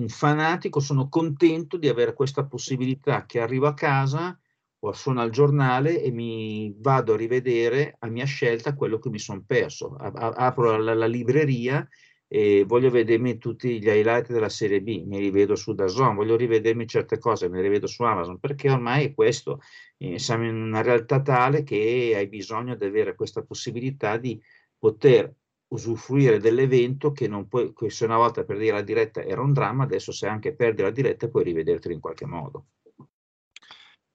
[0.02, 4.36] un fanatico, sono contento di avere questa possibilità che arrivo a casa
[4.84, 9.18] o sono al giornale e mi vado a rivedere a mia scelta quello che mi
[9.18, 9.94] sono perso.
[9.94, 11.86] A, a, apro la, la, libreria
[12.26, 16.86] e voglio vedermi tutti gli highlight della serie B, mi rivedo su Dazon, voglio rivedermi
[16.86, 19.60] certe cose, mi rivedo su Amazon, perché ormai è questo,
[19.98, 24.40] eh, siamo in una realtà tale che hai bisogno di avere questa possibilità di
[24.78, 25.32] poter
[25.68, 29.84] usufruire dell'evento che non puoi, se una volta per dire la diretta era un dramma,
[29.84, 32.66] adesso se anche perdi la diretta puoi rivedertelo in qualche modo.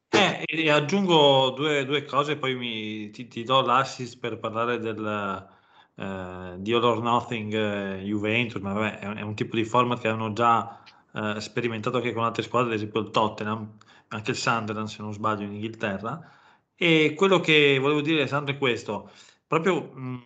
[0.09, 5.47] Eh, e aggiungo due, due cose, poi mi, ti, ti, do l'assist per parlare del,
[5.95, 9.99] eh, di All or Nothing eh, Juventus, ma vabbè, è è un, tipo di format
[9.99, 10.81] che hanno già
[11.13, 13.77] eh, sperimentato anche con altre squadre, ad esempio il Tottenham,
[14.09, 16.31] anche il Sunderland se non sbaglio in Inghilterra.
[16.75, 19.11] E quello che volevo dire, Sandro, è questo,
[19.47, 20.23] proprio mh,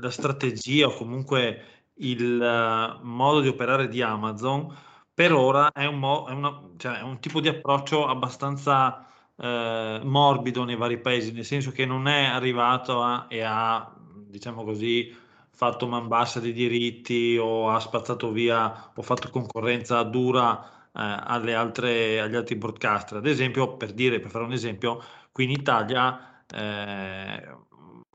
[0.00, 1.64] la strategia o comunque
[2.00, 4.74] il uh, modo di operare di Amazon
[5.20, 9.06] per ora è un, mo- è una, cioè è un tipo di approccio abbastanza
[9.36, 14.64] eh, morbido nei vari paesi, nel senso che non è arrivato a, e ha, diciamo
[14.64, 15.14] così,
[15.50, 21.54] fatto man bassa dei diritti o ha spazzato via o fatto concorrenza dura eh, alle
[21.54, 23.18] altre, agli altri broadcaster.
[23.18, 25.02] Ad esempio, per dire, per fare un esempio,
[25.32, 27.56] qui in Italia eh,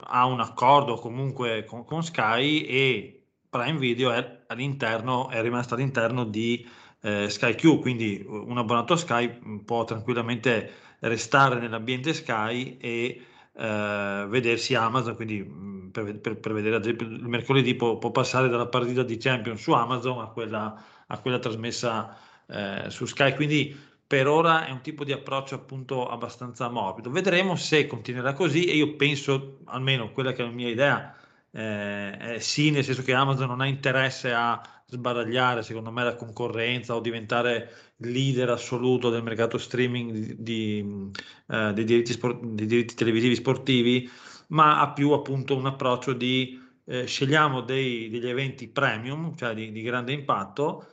[0.07, 6.23] ha un accordo comunque con, con Sky e Prime Video è, all'interno, è rimasto all'interno
[6.23, 6.67] di
[7.05, 13.21] eh, Sky Q, quindi un abbonato a Sky mm, può tranquillamente restare nell'ambiente Sky e
[13.53, 18.09] eh, vedersi Amazon, quindi mm, per, per, per, vedere ad esempio il mercoledì può, può,
[18.09, 23.35] passare dalla partita di Champions su Amazon a quella, a quella trasmessa eh, su Sky,
[23.35, 27.11] quindi per ora è un tipo di approccio appunto abbastanza morbido.
[27.11, 31.15] Vedremo se continuerà così e io penso, almeno quella che è la mia idea,
[31.51, 36.95] eh, sì, nel senso che Amazon non ha interesse a sbaragliare, secondo me, la concorrenza
[36.95, 41.11] o diventare leader assoluto del mercato streaming di, di,
[41.47, 44.09] eh, dei, diritti sport, dei, diritti televisivi sportivi,
[44.49, 49.71] ma ha più appunto un approccio di eh, scegliamo dei, degli eventi premium, cioè di,
[49.71, 50.87] di, grande impatto,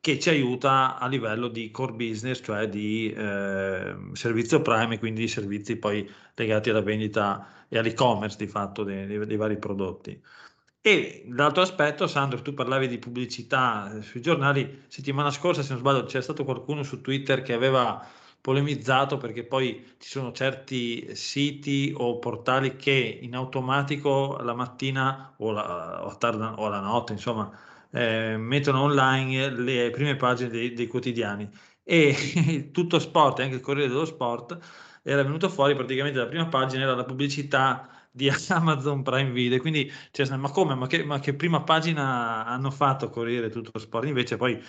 [0.00, 5.28] che ci aiuta a livello di core business, cioè di eh, servizio prime, quindi di
[5.28, 10.20] servizi poi legati alla vendita e all'e-commerce di fatto dei, dei vari prodotti.
[10.80, 16.04] E l'altro aspetto, Sandro, tu parlavi di pubblicità sui giornali, settimana scorsa, se non sbaglio,
[16.04, 18.04] c'è stato qualcuno su Twitter che aveva
[18.40, 25.50] polemizzato perché poi ci sono certi siti o portali che in automatico la mattina o
[25.50, 27.50] la, o tarda, o la notte, insomma,
[27.90, 31.50] eh, mettono online le prime pagine dei, dei quotidiani.
[31.82, 34.58] E tutto sport, anche il Corriere dello Sport,
[35.02, 39.90] era venuto fuori praticamente la prima pagina era la pubblicità di Amazon Prime Video, quindi
[40.10, 44.08] cioè, ma come, ma che, ma che prima pagina hanno fatto Corriere tutto sport?
[44.08, 44.60] Invece poi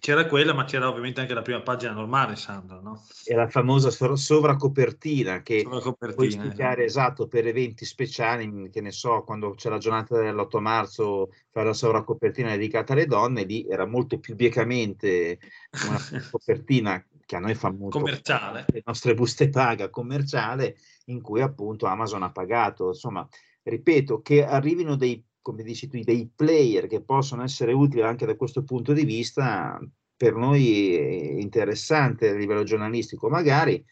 [0.00, 3.04] c'era quella, ma c'era ovviamente anche la prima pagina normale, Sandro, no?
[3.26, 9.22] E la famosa sovracopertina che Sovracopertina, puoi studiare esatto per eventi speciali, che ne so,
[9.24, 14.18] quando c'è la giornata dell'8 marzo, fare la sovracopertina dedicata alle donne, lì era molto
[14.18, 15.38] più biecamente
[15.86, 15.98] una
[16.30, 18.64] copertina che a noi fa molto commerciale.
[18.72, 22.88] le nostre buste paga commerciale, in cui appunto Amazon ha pagato.
[22.88, 23.26] Insomma,
[23.62, 28.34] ripeto, che arrivino dei come dici tu, dei player che possono essere utili anche da
[28.34, 29.78] questo punto di vista,
[30.16, 33.28] per noi è interessante a livello giornalistico.
[33.28, 33.82] Magari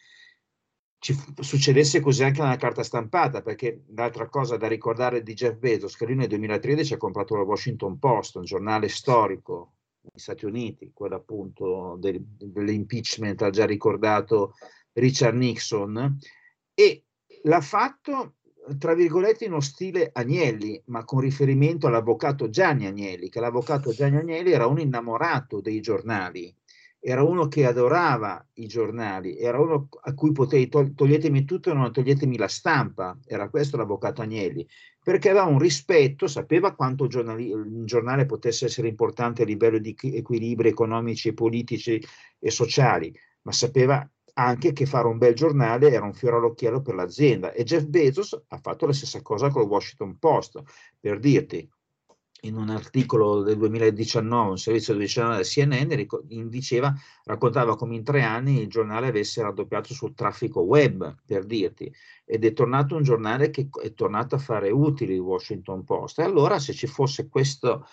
[0.99, 5.97] ci succedesse così anche nella carta stampata, perché l'altra cosa da ricordare di Jeff Bezos,
[5.97, 10.91] che lui nel 2013 ha comprato la Washington Post, un giornale storico negli Stati Uniti,
[10.93, 14.55] quello appunto del, dell'impeachment, ha già ricordato
[14.93, 16.19] Richard Nixon,
[16.75, 17.05] e
[17.43, 18.35] l'ha fatto
[18.77, 24.17] tra virgolette in uno stile Agnelli, ma con riferimento all'avvocato Gianni Agnelli, che l'avvocato Gianni
[24.17, 26.55] Agnelli era un innamorato dei giornali,
[27.01, 31.75] era uno che adorava i giornali, era uno a cui potevi tog- toglietemi tutto e
[31.75, 34.67] non toglietemi la stampa, era questo l'avvocato Agnelli,
[35.09, 39.79] perché aveva un rispetto, sapeva quanto il, giornali- il giornale potesse essere importante a livello
[39.79, 41.99] di equilibri economici politici
[42.39, 43.11] e sociali,
[43.45, 47.53] ma sapeva anche che fare un bel giornale era un fiore all'occhiello per l'azienda.
[47.53, 50.63] E Jeff Bezos ha fatto la stessa cosa con il Washington Post,
[51.01, 51.67] per dirti,
[52.43, 55.93] in un articolo del 2019, un servizio del CNN
[56.49, 61.93] diceva, raccontava come in tre anni il giornale avesse raddoppiato sul traffico web, per dirti,
[62.25, 66.21] ed è tornato un giornale che è tornato a fare utili il Washington Post.
[66.21, 67.87] E allora se ci fosse questo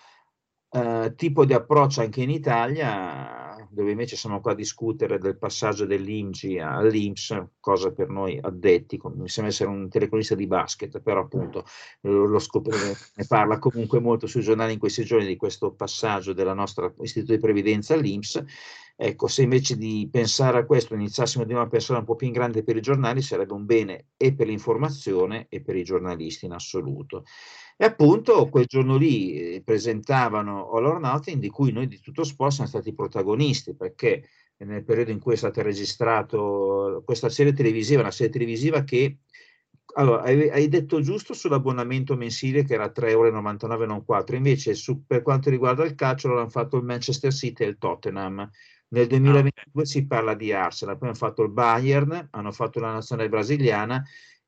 [0.76, 5.86] eh, tipo di approccio anche in Italia, dove invece siamo qua a discutere del passaggio
[5.86, 11.64] dell'INGI all'INPS, cosa per noi addetti, mi sembra essere un telecronista di basket, però appunto
[12.02, 16.54] lo scoprire, ne parla comunque molto sui giornali in questi giorni di questo passaggio della
[16.54, 18.44] nostra istituto di previdenza all'INPS.
[18.98, 22.34] Ecco, se invece di pensare a questo iniziassimo di una persona un po' più in
[22.34, 26.54] grande per i giornali, sarebbe un bene e per l'informazione e per i giornalisti in
[26.54, 27.26] assoluto.
[27.78, 32.24] E appunto quel giorno lì eh, presentavano All or Nothing, di cui noi di tutto
[32.24, 36.38] sport siamo stati protagonisti, perché nel periodo in cui è stata registrata
[37.04, 39.18] questa serie televisiva, una serie televisiva che
[39.98, 45.06] allora, hai, hai, detto giusto sull'abbonamento mensile che era 3,99 euro, non 4, invece su,
[45.06, 48.50] per quanto riguarda il calcio l'hanno fatto il Manchester City e il Tottenham.
[48.88, 49.86] Nel 2022 ah, okay.
[49.86, 54.04] si parla di Arsenal, poi hanno fatto il Bayern, hanno fatto la nazionale brasiliana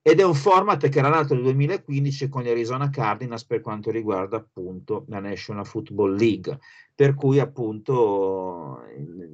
[0.09, 3.91] ed è un format che era nato nel 2015 con gli Arizona Cardinals per quanto
[3.91, 6.59] riguarda appunto la National Football League,
[6.95, 8.83] per cui appunto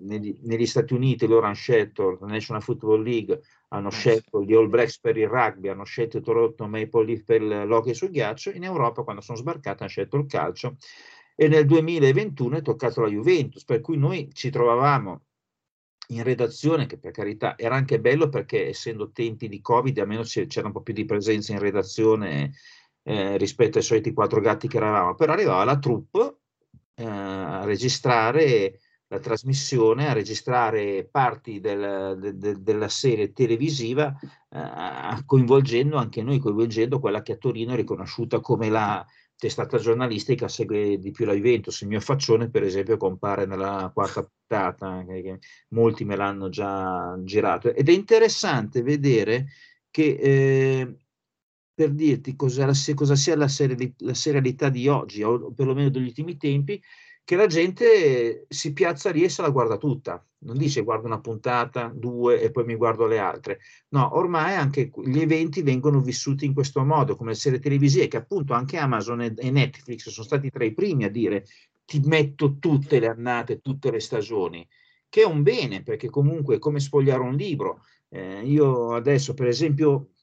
[0.01, 4.67] negli, negli Stati Uniti loro hanno scelto la National Football League, hanno scelto gli All
[4.67, 8.63] Blacks per il rugby, hanno scelto il Toronto Maple Leaf per l'hockey sul ghiaccio, in
[8.63, 10.77] Europa quando sono sbarcati hanno scelto il calcio.
[11.35, 15.21] E nel 2021 è toccato la Juventus, per cui noi ci trovavamo
[16.07, 20.67] in redazione, che per carità era anche bello perché essendo tempi di Covid almeno c'era
[20.67, 22.53] un po' più di presenza in redazione
[23.03, 26.37] eh, rispetto ai soliti quattro gatti che eravamo, però arrivava la troupe
[26.95, 34.11] eh, a registrare la trasmissione, a registrare parti del, de, de, della serie televisiva,
[34.49, 40.47] eh, coinvolgendo anche noi, coinvolgendo quella che a Torino è riconosciuta come la testata giornalistica
[40.47, 41.81] segue di più la Juventus.
[41.81, 44.27] Il mio faccione, per esempio, compare nella quarta
[45.05, 45.39] che
[45.69, 47.73] molti me l'hanno già girato.
[47.73, 49.47] Ed è interessante vedere
[49.89, 50.95] che, eh,
[51.73, 56.37] per dirti cosa, cosa sia la, seri- la serialità di oggi, o perlomeno degli ultimi
[56.37, 56.81] tempi,
[57.25, 61.21] che la gente si piazza lì e se la guarda tutta, non dice guardo una
[61.21, 63.59] puntata, due e poi mi guardo le altre.
[63.89, 68.17] No, ormai anche gli eventi vengono vissuti in questo modo, come le serie televisive, che
[68.17, 71.45] appunto anche Amazon e Netflix sono stati tra i primi a dire
[71.99, 74.67] ti metto tutte le annate, tutte le stagioni,
[75.07, 77.83] che è un bene, perché comunque è come sfogliare un libro.
[78.09, 80.13] Eh, io adesso, per esempio,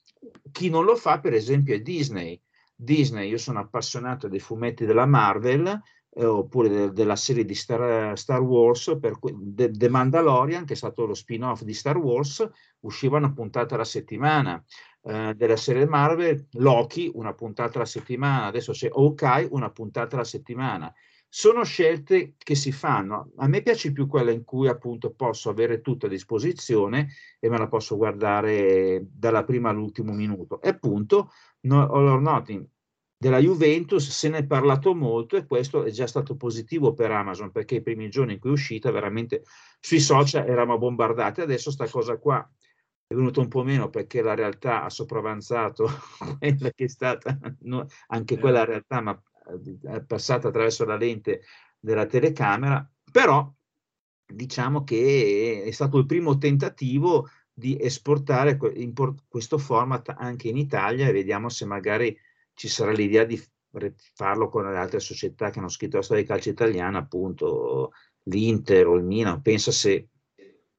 [0.51, 2.41] chi non lo fa, per esempio, è Disney.
[2.75, 5.81] Disney, io sono appassionato dei fumetti della Marvel,
[6.13, 10.77] eh, oppure de, della serie di Star, Star Wars, per The, The Mandalorian, che è
[10.77, 12.49] stato lo spin-off di Star Wars,
[12.81, 14.61] usciva una puntata alla settimana.
[15.03, 20.25] Eh, della serie Marvel, Loki, una puntata alla settimana, adesso c'è Hawkeye, una puntata alla
[20.25, 20.93] settimana.
[21.33, 23.31] Sono scelte che si fanno.
[23.37, 27.09] A me piace più quella in cui appunto posso avere tutto a disposizione
[27.39, 30.61] e me la posso guardare dalla prima all'ultimo minuto.
[30.61, 32.67] E appunto, no, or nothing
[33.17, 37.51] della Juventus se ne è parlato molto e questo è già stato positivo per Amazon
[37.51, 39.43] perché i primi giorni in cui è uscita veramente
[39.79, 41.43] sui social eravamo bombardati.
[41.43, 42.51] Adesso sta cosa qua
[43.07, 45.87] è venuta un po' meno perché la realtà ha sopravanzato
[46.39, 49.23] quella che è stata no, anche quella realtà, ma
[50.07, 51.43] passata attraverso la lente
[51.79, 53.53] della telecamera, però
[54.27, 58.57] diciamo che è stato il primo tentativo di esportare
[59.29, 62.17] questo format anche in Italia e vediamo se magari
[62.55, 63.41] ci sarà l'idea di
[64.15, 67.93] farlo con le altre società che hanno scritto la storia di calcio italiana, appunto
[68.25, 69.43] l'Inter o il Milan.
[69.43, 70.09] Pensa se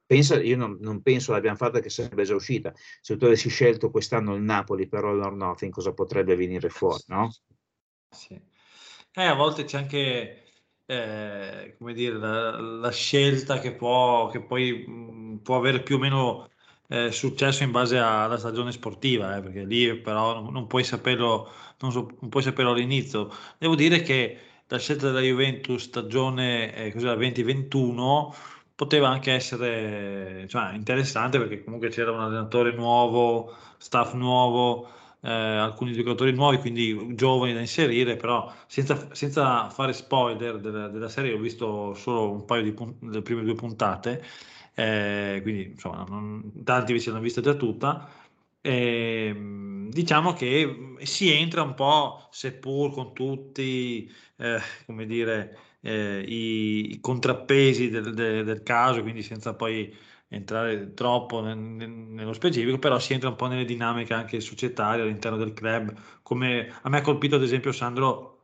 [0.06, 2.74] pensa, io non, non penso l'abbiamo fatta che sarebbe già uscita.
[3.00, 7.02] Se tu avessi scelto quest'anno il Napoli per All or Nothing, cosa potrebbe venire fuori,
[7.08, 7.32] no?
[8.10, 8.51] Sì.
[9.14, 10.44] Eh, a volte c'è anche,
[10.86, 16.00] eh, come dire, la, la scelta che può, che poi mh, può avere più o
[16.00, 16.50] meno
[16.88, 21.52] eh, successo in base alla stagione sportiva, eh, perché lì però non, non puoi saperlo,
[21.80, 23.30] non, so, non, puoi saperlo all'inizio.
[23.58, 28.34] Devo dire che la scelta della Juventus stagione eh, 2021
[28.76, 34.88] poteva anche essere cioè, interessante perché comunque c'era un allenatore nuovo, staff nuovo
[35.22, 41.10] eh, alcuni giocatori nuovi, quindi giovani da inserire, però senza, senza fare spoiler della, della,
[41.10, 44.24] serie, ho visto solo un paio di pun- delle prime due puntate,
[44.74, 48.10] eh, quindi insomma, non, tanti vi si hanno vista già tutta.
[48.64, 49.36] E,
[49.90, 57.00] diciamo che si entra un po', seppur con tutti, eh, come dire, eh, i, i,
[57.00, 59.94] contrappesi del, del, del caso, quindi senza poi
[60.34, 65.38] entrare troppo nel, nello specifico, però si entra un po' nelle dinamiche anche societarie all'interno
[65.38, 65.94] del club.
[66.22, 68.40] Come a me ha colpito, ad esempio, Sandro,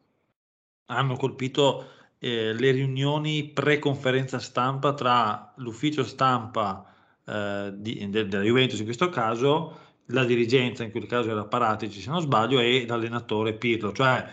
[0.88, 1.88] hanno colpito
[2.20, 6.94] eh, le riunioni pre-conferenza stampa tra l'ufficio stampa
[7.26, 12.02] eh, di, de, della Juventus in questo caso, la dirigenza, in quel caso era Paratici
[12.02, 14.26] se non sbaglio, e l'allenatore Pirlo, cioè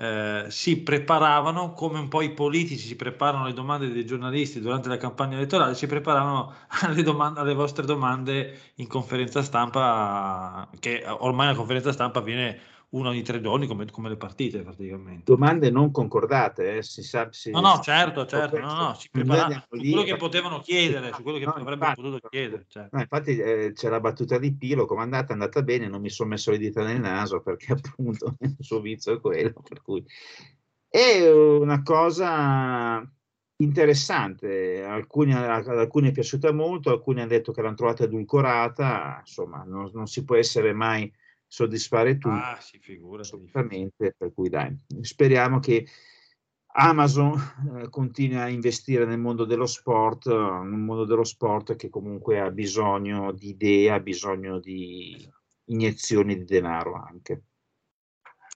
[0.00, 4.88] eh, si preparavano come un po' i politici si preparano alle domande dei giornalisti durante
[4.88, 6.54] la campagna elettorale, si preparavano
[6.86, 12.58] alle, domande, alle vostre domande in conferenza stampa, che ormai la conferenza stampa viene
[12.90, 15.22] uno ogni tre giorni come, come, le partite praticamente.
[15.24, 16.82] Domande non concordate, eh?
[16.82, 20.60] si sa, si, no, no, certo, certo, no, no, si preparavano su quello che potevano
[20.60, 22.64] chiedere, su quello che no, avrebbero infatti, potuto chiedere.
[22.68, 22.96] Certo.
[22.96, 26.00] No, infatti eh, c'è la battuta di Pilo, come è andata, è andata bene, non
[26.00, 29.82] mi sono messo le dita nel naso perché appunto il suo vizio è quello, per
[29.82, 30.04] cui
[30.88, 33.08] è una cosa
[33.58, 39.62] interessante, alcuni, ad alcuni è piaciuta molto, alcuni hanno detto che l'hanno trovata edulcorata, insomma
[39.64, 41.12] non, non si può essere mai
[41.50, 42.34] soddisfare tutti.
[42.34, 43.22] Ah, si figura.
[43.22, 45.84] Assolutamente, per cui dai, speriamo che
[46.74, 47.34] Amazon
[47.82, 52.50] eh, continui a investire nel mondo dello sport, nel mondo dello sport che comunque ha
[52.50, 55.28] bisogno di idee, ha bisogno di
[55.64, 57.42] iniezioni di denaro anche.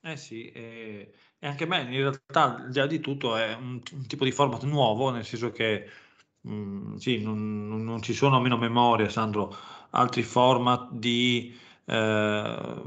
[0.01, 4.23] Eh sì, e, anche me in realtà di là di tutto è un, un tipo
[4.23, 5.89] di format nuovo, nel senso che
[6.41, 9.53] mh, mm, sì, non, non, ci sono a meno memoria, Sandro,
[9.89, 11.53] altri format di
[11.85, 12.81] eh,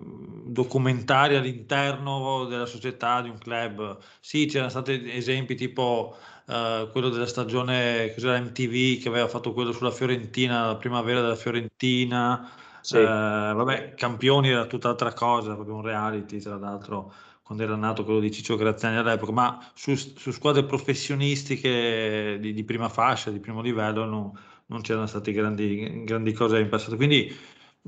[0.44, 3.98] documentari all'interno della società di un club.
[4.20, 9.72] Sì, c'erano stati esempi tipo eh, quello della stagione cos'era MTV che aveva fatto quello
[9.72, 12.50] sulla Fiorentina, la primavera della Fiorentina.
[12.80, 12.96] Sì.
[12.96, 17.12] Eh, vabbè, campioni era tutt'altra cosa, proprio un reality, tra l'altro
[17.48, 22.62] quando era nato quello di Ciccio Graziani all'epoca, ma su, su squadre professionistiche di, di,
[22.62, 26.96] prima fascia, di primo livello, no, non c'erano state grandi, grandi cose in passato.
[26.96, 27.34] Quindi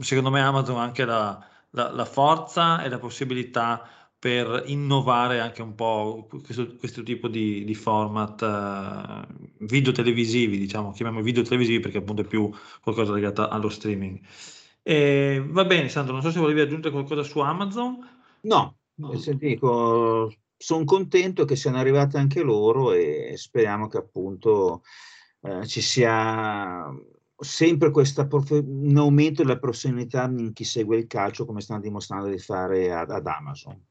[0.01, 3.89] secondo me Amazon ha anche la, la, la, forza e la possibilità
[4.19, 10.93] per innovare anche un po' questo, questo tipo di, di format uh, video televisivi, diciamo,
[10.93, 12.51] chiamiamo video televisivi perché appunto è più
[12.83, 14.21] qualcosa legato allo streaming.
[14.83, 18.07] E, va bene, Sandro, non so se volevi aggiungere qualcosa su Amazon.
[18.43, 18.77] No,
[19.17, 24.83] se dico, sono contento che siano arrivate anche loro e speriamo che appunto
[25.41, 26.85] eh, ci sia
[27.41, 32.39] sempre questo un aumento della professionalità in chi segue il calcio, come stanno dimostrando di
[32.39, 33.83] fare ad, ad Amazon.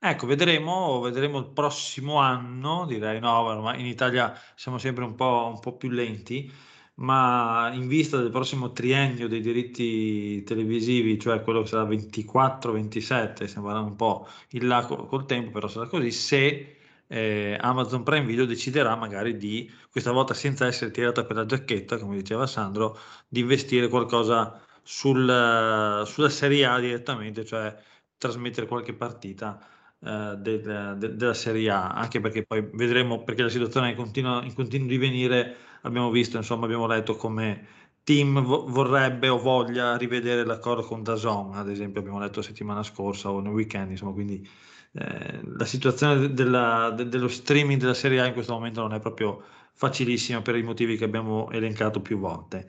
[0.00, 5.50] Ecco, vedremo, vedremo il prossimo anno, direi no, ma in Italia siamo sempre un po',
[5.52, 6.50] un po' più lenti,
[6.94, 13.80] ma in vista del prossimo triennio dei diritti televisivi, cioè quello che sarà 24-27, sembra
[13.80, 16.77] un po' il là col tempo, però sarà così, se
[17.08, 21.98] eh, Amazon Prime Video deciderà magari di, questa volta senza essere tirata per la giacchetta,
[21.98, 27.74] come diceva Sandro, di investire qualcosa sul, sulla Serie A direttamente, cioè
[28.16, 29.58] trasmettere qualche partita
[30.00, 34.42] eh, del- de- della Serie A, anche perché poi vedremo, perché la situazione è continua,
[34.44, 37.66] in continuo divenire, abbiamo visto, insomma, abbiamo letto come
[38.04, 42.82] team vo- vorrebbe o voglia rivedere l'accordo con Dazon, ad esempio abbiamo letto la settimana
[42.82, 44.46] scorsa o nel weekend, insomma, quindi
[44.92, 49.00] eh, la situazione della- de- dello streaming della Serie A in questo momento non è
[49.00, 49.42] proprio
[49.74, 52.68] facilissima per i motivi che abbiamo elencato più volte.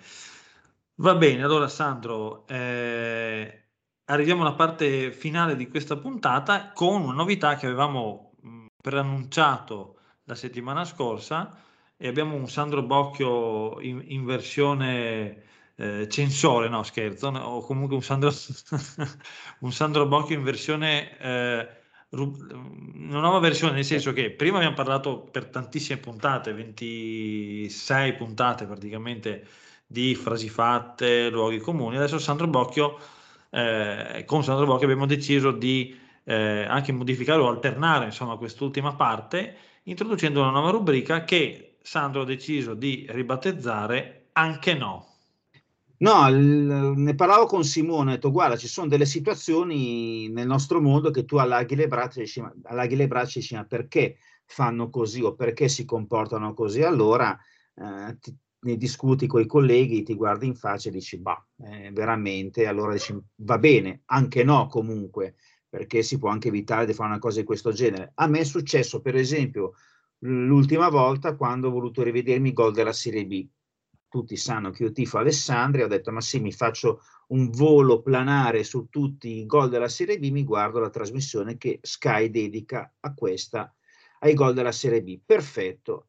[0.95, 3.67] Va bene, allora Sandro, eh,
[4.05, 10.35] arriviamo alla parte finale di questa puntata con una novità che avevamo mh, preannunciato la
[10.35, 11.57] settimana scorsa
[11.95, 15.43] e abbiamo un Sandro Bocchio in, in versione
[15.75, 18.31] eh, censore, no scherzo, no, o comunque un Sandro,
[19.61, 21.67] un Sandro Bocchio in versione, eh,
[22.11, 29.45] una nuova versione, nel senso che prima abbiamo parlato per tantissime puntate, 26 puntate praticamente
[29.85, 32.97] di frasi fatte, luoghi comuni, adesso Sandro Bocchio,
[33.51, 39.55] eh, con Sandro Bocchio abbiamo deciso di eh, anche modificare o alternare insomma quest'ultima parte
[39.83, 45.08] introducendo una nuova rubrica che Sandro ha deciso di ribattezzare anche no.
[46.01, 50.79] No, il- ne parlavo con Simone, ho detto guarda, ci sono delle situazioni nel nostro
[50.81, 53.65] mondo che tu allaghi le braccia e dici, ma, allaghi le braccia e dici ma
[53.65, 56.83] perché fanno così o perché si comportano così?
[56.83, 57.37] Allora
[57.75, 61.91] eh, ti- ne discuti con i colleghi, ti guardi in faccia e dici bah, eh,
[61.91, 65.35] veramente, allora dici va bene, anche no comunque,
[65.67, 68.11] perché si può anche evitare di fare una cosa di questo genere.
[68.15, 69.73] A me è successo per esempio
[70.19, 73.47] l'ultima volta quando ho voluto rivedermi gol della Serie B
[74.09, 78.63] tutti sanno che io tifo Alessandria, ho detto ma sì, mi faccio un volo planare
[78.63, 83.13] su tutti i gol della Serie B, mi guardo la trasmissione che Sky dedica a
[83.13, 83.73] questa,
[84.19, 85.19] ai gol della Serie B.
[85.23, 86.07] Perfetto.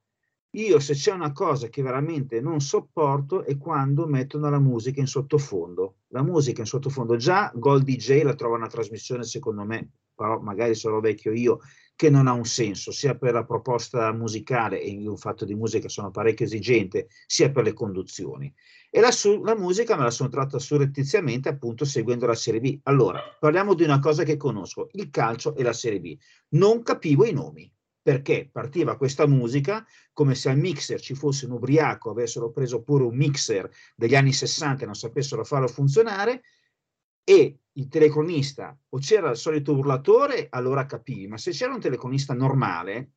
[0.55, 5.07] Io se c'è una cosa che veramente non sopporto è quando mettono la musica in
[5.07, 5.98] sottofondo.
[6.09, 9.90] La musica in sottofondo, già Gol DJ la trova una trasmissione secondo me,
[10.20, 11.60] però magari sarò vecchio io,
[11.96, 15.54] che non ha un senso, sia per la proposta musicale, e io un fatto di
[15.54, 18.52] musica sono parecchio esigente, sia per le conduzioni.
[18.90, 22.80] E la, su- la musica me la sono tratta surrettiziamente appunto seguendo la Serie B.
[22.82, 26.18] Allora, parliamo di una cosa che conosco, il calcio e la Serie B.
[26.50, 31.52] Non capivo i nomi, perché partiva questa musica come se al mixer ci fosse un
[31.52, 36.42] ubriaco, avessero preso pure un mixer degli anni 60 e non sapessero farlo funzionare,
[37.24, 42.34] e il telecronista o c'era il solito urlatore, allora capivi, ma se c'era un telecronista
[42.34, 43.12] normale,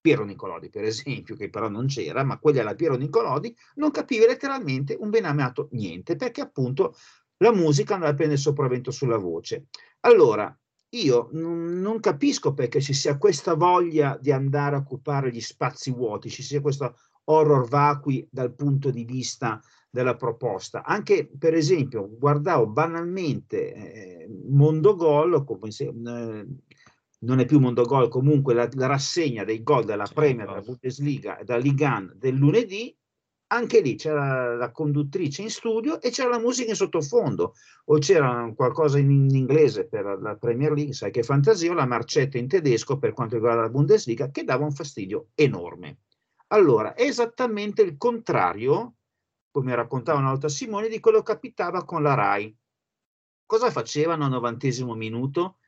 [0.00, 4.26] Piero Nicolodi per esempio, che però non c'era, ma quelli alla Piero Nicolodi, non capivi
[4.26, 6.94] letteralmente un ben amato niente, perché appunto
[7.38, 9.66] la musica andava a prendere sopravvento sulla voce.
[10.00, 10.56] Allora,
[10.90, 16.30] io non capisco perché ci sia questa voglia di andare a occupare gli spazi vuoti,
[16.30, 19.60] ci sia questo horror vacui dal punto di vista
[19.90, 20.84] della proposta.
[20.84, 26.46] Anche per esempio, guardavo banalmente eh, Mondogol, come se, eh,
[27.20, 30.60] non è più Mondogol, comunque la, la rassegna dei gol della Sì, Premier, della.
[30.60, 32.96] Bundesliga e Ligue 1 del lunedì.
[33.50, 37.54] Anche lì c'era la conduttrice in studio e c'era la musica in sottofondo,
[37.86, 41.86] o c'era qualcosa in, in inglese per la Premier League, sai che fantasia, o la
[41.86, 46.00] marcetta in tedesco per quanto riguarda la Bundesliga, che dava un fastidio enorme.
[46.48, 48.96] Allora, è esattamente il contrario,
[49.50, 52.56] come raccontava una volta Simone, di quello che capitava con la RAI.
[53.46, 55.58] Cosa facevano al novantesimo minuto?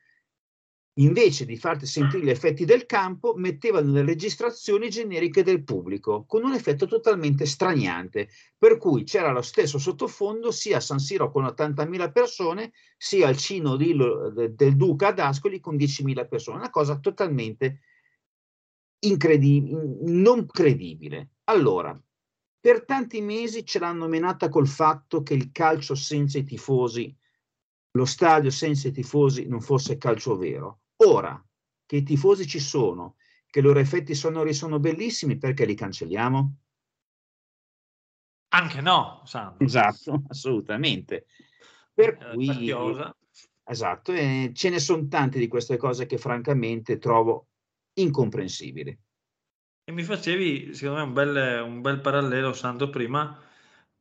[0.95, 6.43] Invece di farti sentire gli effetti del campo, mettevano le registrazioni generiche del pubblico, con
[6.43, 11.45] un effetto totalmente straniante, per cui c'era lo stesso sottofondo sia a San Siro con
[11.45, 16.99] 80.000 persone, sia al Cino de- del Duca ad Ascoli con 10.000 persone, una cosa
[16.99, 17.79] totalmente
[18.99, 21.29] incredibile, non credibile.
[21.45, 21.99] Allora,
[22.61, 27.13] per tanti mesi ce l'hanno menata col fatto che il calcio senza i tifosi,
[27.93, 30.81] lo stadio senza i tifosi non fosse calcio vero.
[30.97, 31.43] Ora
[31.87, 33.15] che i tifosi ci sono,
[33.47, 36.55] che i loro effetti sonori sono bellissimi, perché li cancelliamo?
[38.49, 39.65] Anche no, Sandro.
[39.65, 41.25] Esatto, assolutamente.
[41.93, 43.15] Per Eh, cui, partiosa.
[43.63, 47.47] esatto, e ce ne sono tante di queste cose che francamente trovo
[47.93, 48.97] incomprensibili.
[49.83, 53.37] E mi facevi, secondo me, un bel, un bel parallelo, Sandro, prima,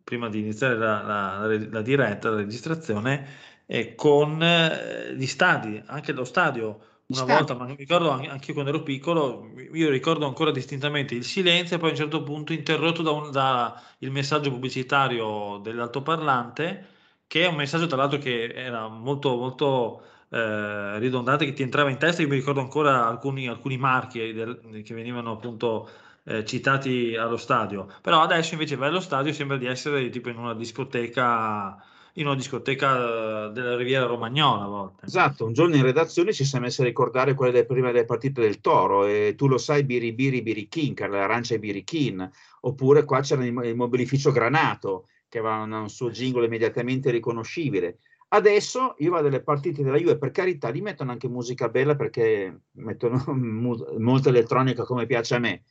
[0.05, 3.27] prima di iniziare la, la- la- diretta, la registrazione,
[3.67, 6.87] eh, con eh, gli stadi, anche lo stadio.
[7.07, 11.15] Una volta, ma mi ricordo an- anche io quando ero piccolo, io ricordo ancora distintamente
[11.15, 15.59] il silenzio e poi a un certo punto interrotto da, un- da il messaggio pubblicitario
[15.59, 16.87] dell'altoparlante,
[17.27, 21.91] che è un messaggio tra l'altro che era molto, molto eh, ridondante che ti entrava
[21.91, 22.23] in testa.
[22.23, 25.89] Io mi ricordo ancora alcuni, alcuni marchi del- che venivano appunto
[26.25, 27.89] eh, citati allo stadio.
[28.03, 31.83] Però adesso invece vai allo stadio sembra di essere tipo in una discoteca
[32.15, 35.07] in una discoteca eh, della Riviera Romagnola a volte.
[35.07, 38.41] Esatto, un giorno in redazione ci siamo messi a ricordare quelle delle prime delle partite
[38.41, 42.29] del Toro e tu lo sai Biri Biri Birichin, che era l'arancia e Birichin,
[42.63, 47.99] oppure qua c'era il mobilificio Granato che aveva un suo jingle immediatamente riconoscibile.
[48.33, 52.63] Adesso io vado alle partite della Juve, per carità, li mettono anche musica bella perché
[52.73, 55.65] mettono molta elettronica come piace a me,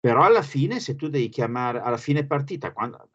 [0.00, 3.10] però alla fine, se tu devi chiamare alla fine partita, quando,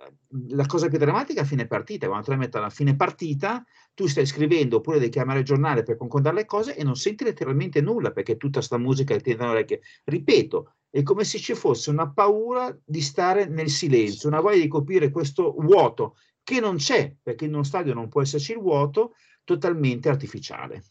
[0.50, 3.66] la cosa più drammatica è a fine partita, quando tu la metti alla fine partita,
[3.96, 7.24] tu stai scrivendo oppure devi chiamare il giornale per concordare le cose e non senti
[7.24, 9.82] letteralmente nulla perché tutta sta musica ti entra orecchie.
[10.04, 14.68] Ripeto, è come se ci fosse una paura di stare nel silenzio, una voglia di
[14.68, 19.16] coprire questo vuoto che non c'è, perché in uno stadio non può esserci il vuoto,
[19.44, 20.84] totalmente artificiale.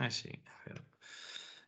[0.00, 0.84] Eh sì, è vero.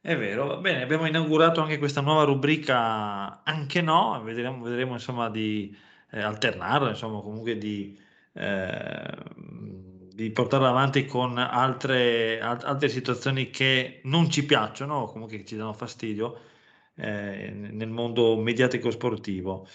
[0.02, 5.76] È vero, bene, abbiamo inaugurato anche questa nuova rubrica Anche no, vedremo, vedremo insomma di
[6.10, 7.98] eh, alternarla, insomma comunque di,
[8.32, 15.36] eh, di portarla avanti con altre, alt- altre situazioni che non ci piacciono o comunque
[15.38, 16.40] che ci danno fastidio
[16.96, 19.68] eh, nel mondo mediatico sportivo.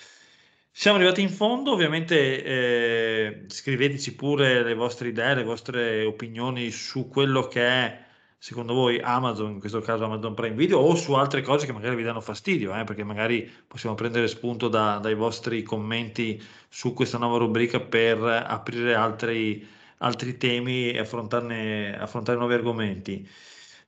[0.78, 7.07] Siamo arrivati in fondo, ovviamente eh, scriveteci pure le vostre idee, le vostre opinioni su
[7.07, 8.03] quello che è
[8.38, 11.95] secondo voi Amazon, in questo caso Amazon Prime Video, o su altre cose che magari
[11.95, 17.17] vi danno fastidio, eh, perché magari possiamo prendere spunto da, dai vostri commenti su questa
[17.17, 19.65] nuova rubrica per aprire altri,
[19.99, 23.26] altri temi e affrontare nuovi argomenti.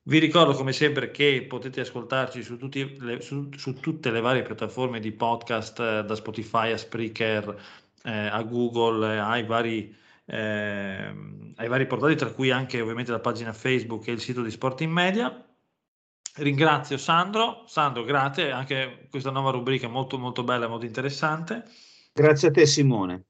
[0.08, 2.58] Vi ricordo come sempre che potete ascoltarci su,
[3.00, 7.62] le, su, su tutte le varie piattaforme di podcast, eh, da Spotify a Spreaker,
[8.04, 9.94] eh, a Google, eh, ai vari
[10.24, 11.14] eh,
[11.56, 14.80] ai vari portali, tra cui anche ovviamente la pagina Facebook e il sito di Sport
[14.80, 15.46] in Media.
[16.36, 21.66] Ringrazio Sandro, Sandro grazie, anche questa nuova rubrica è molto molto bella, molto interessante.
[22.14, 23.26] Grazie a te Simone.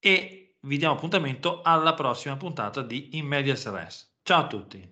[0.00, 4.09] E vi diamo appuntamento alla prossima puntata di In Medias Res.
[4.30, 4.88] Ciao a tutti.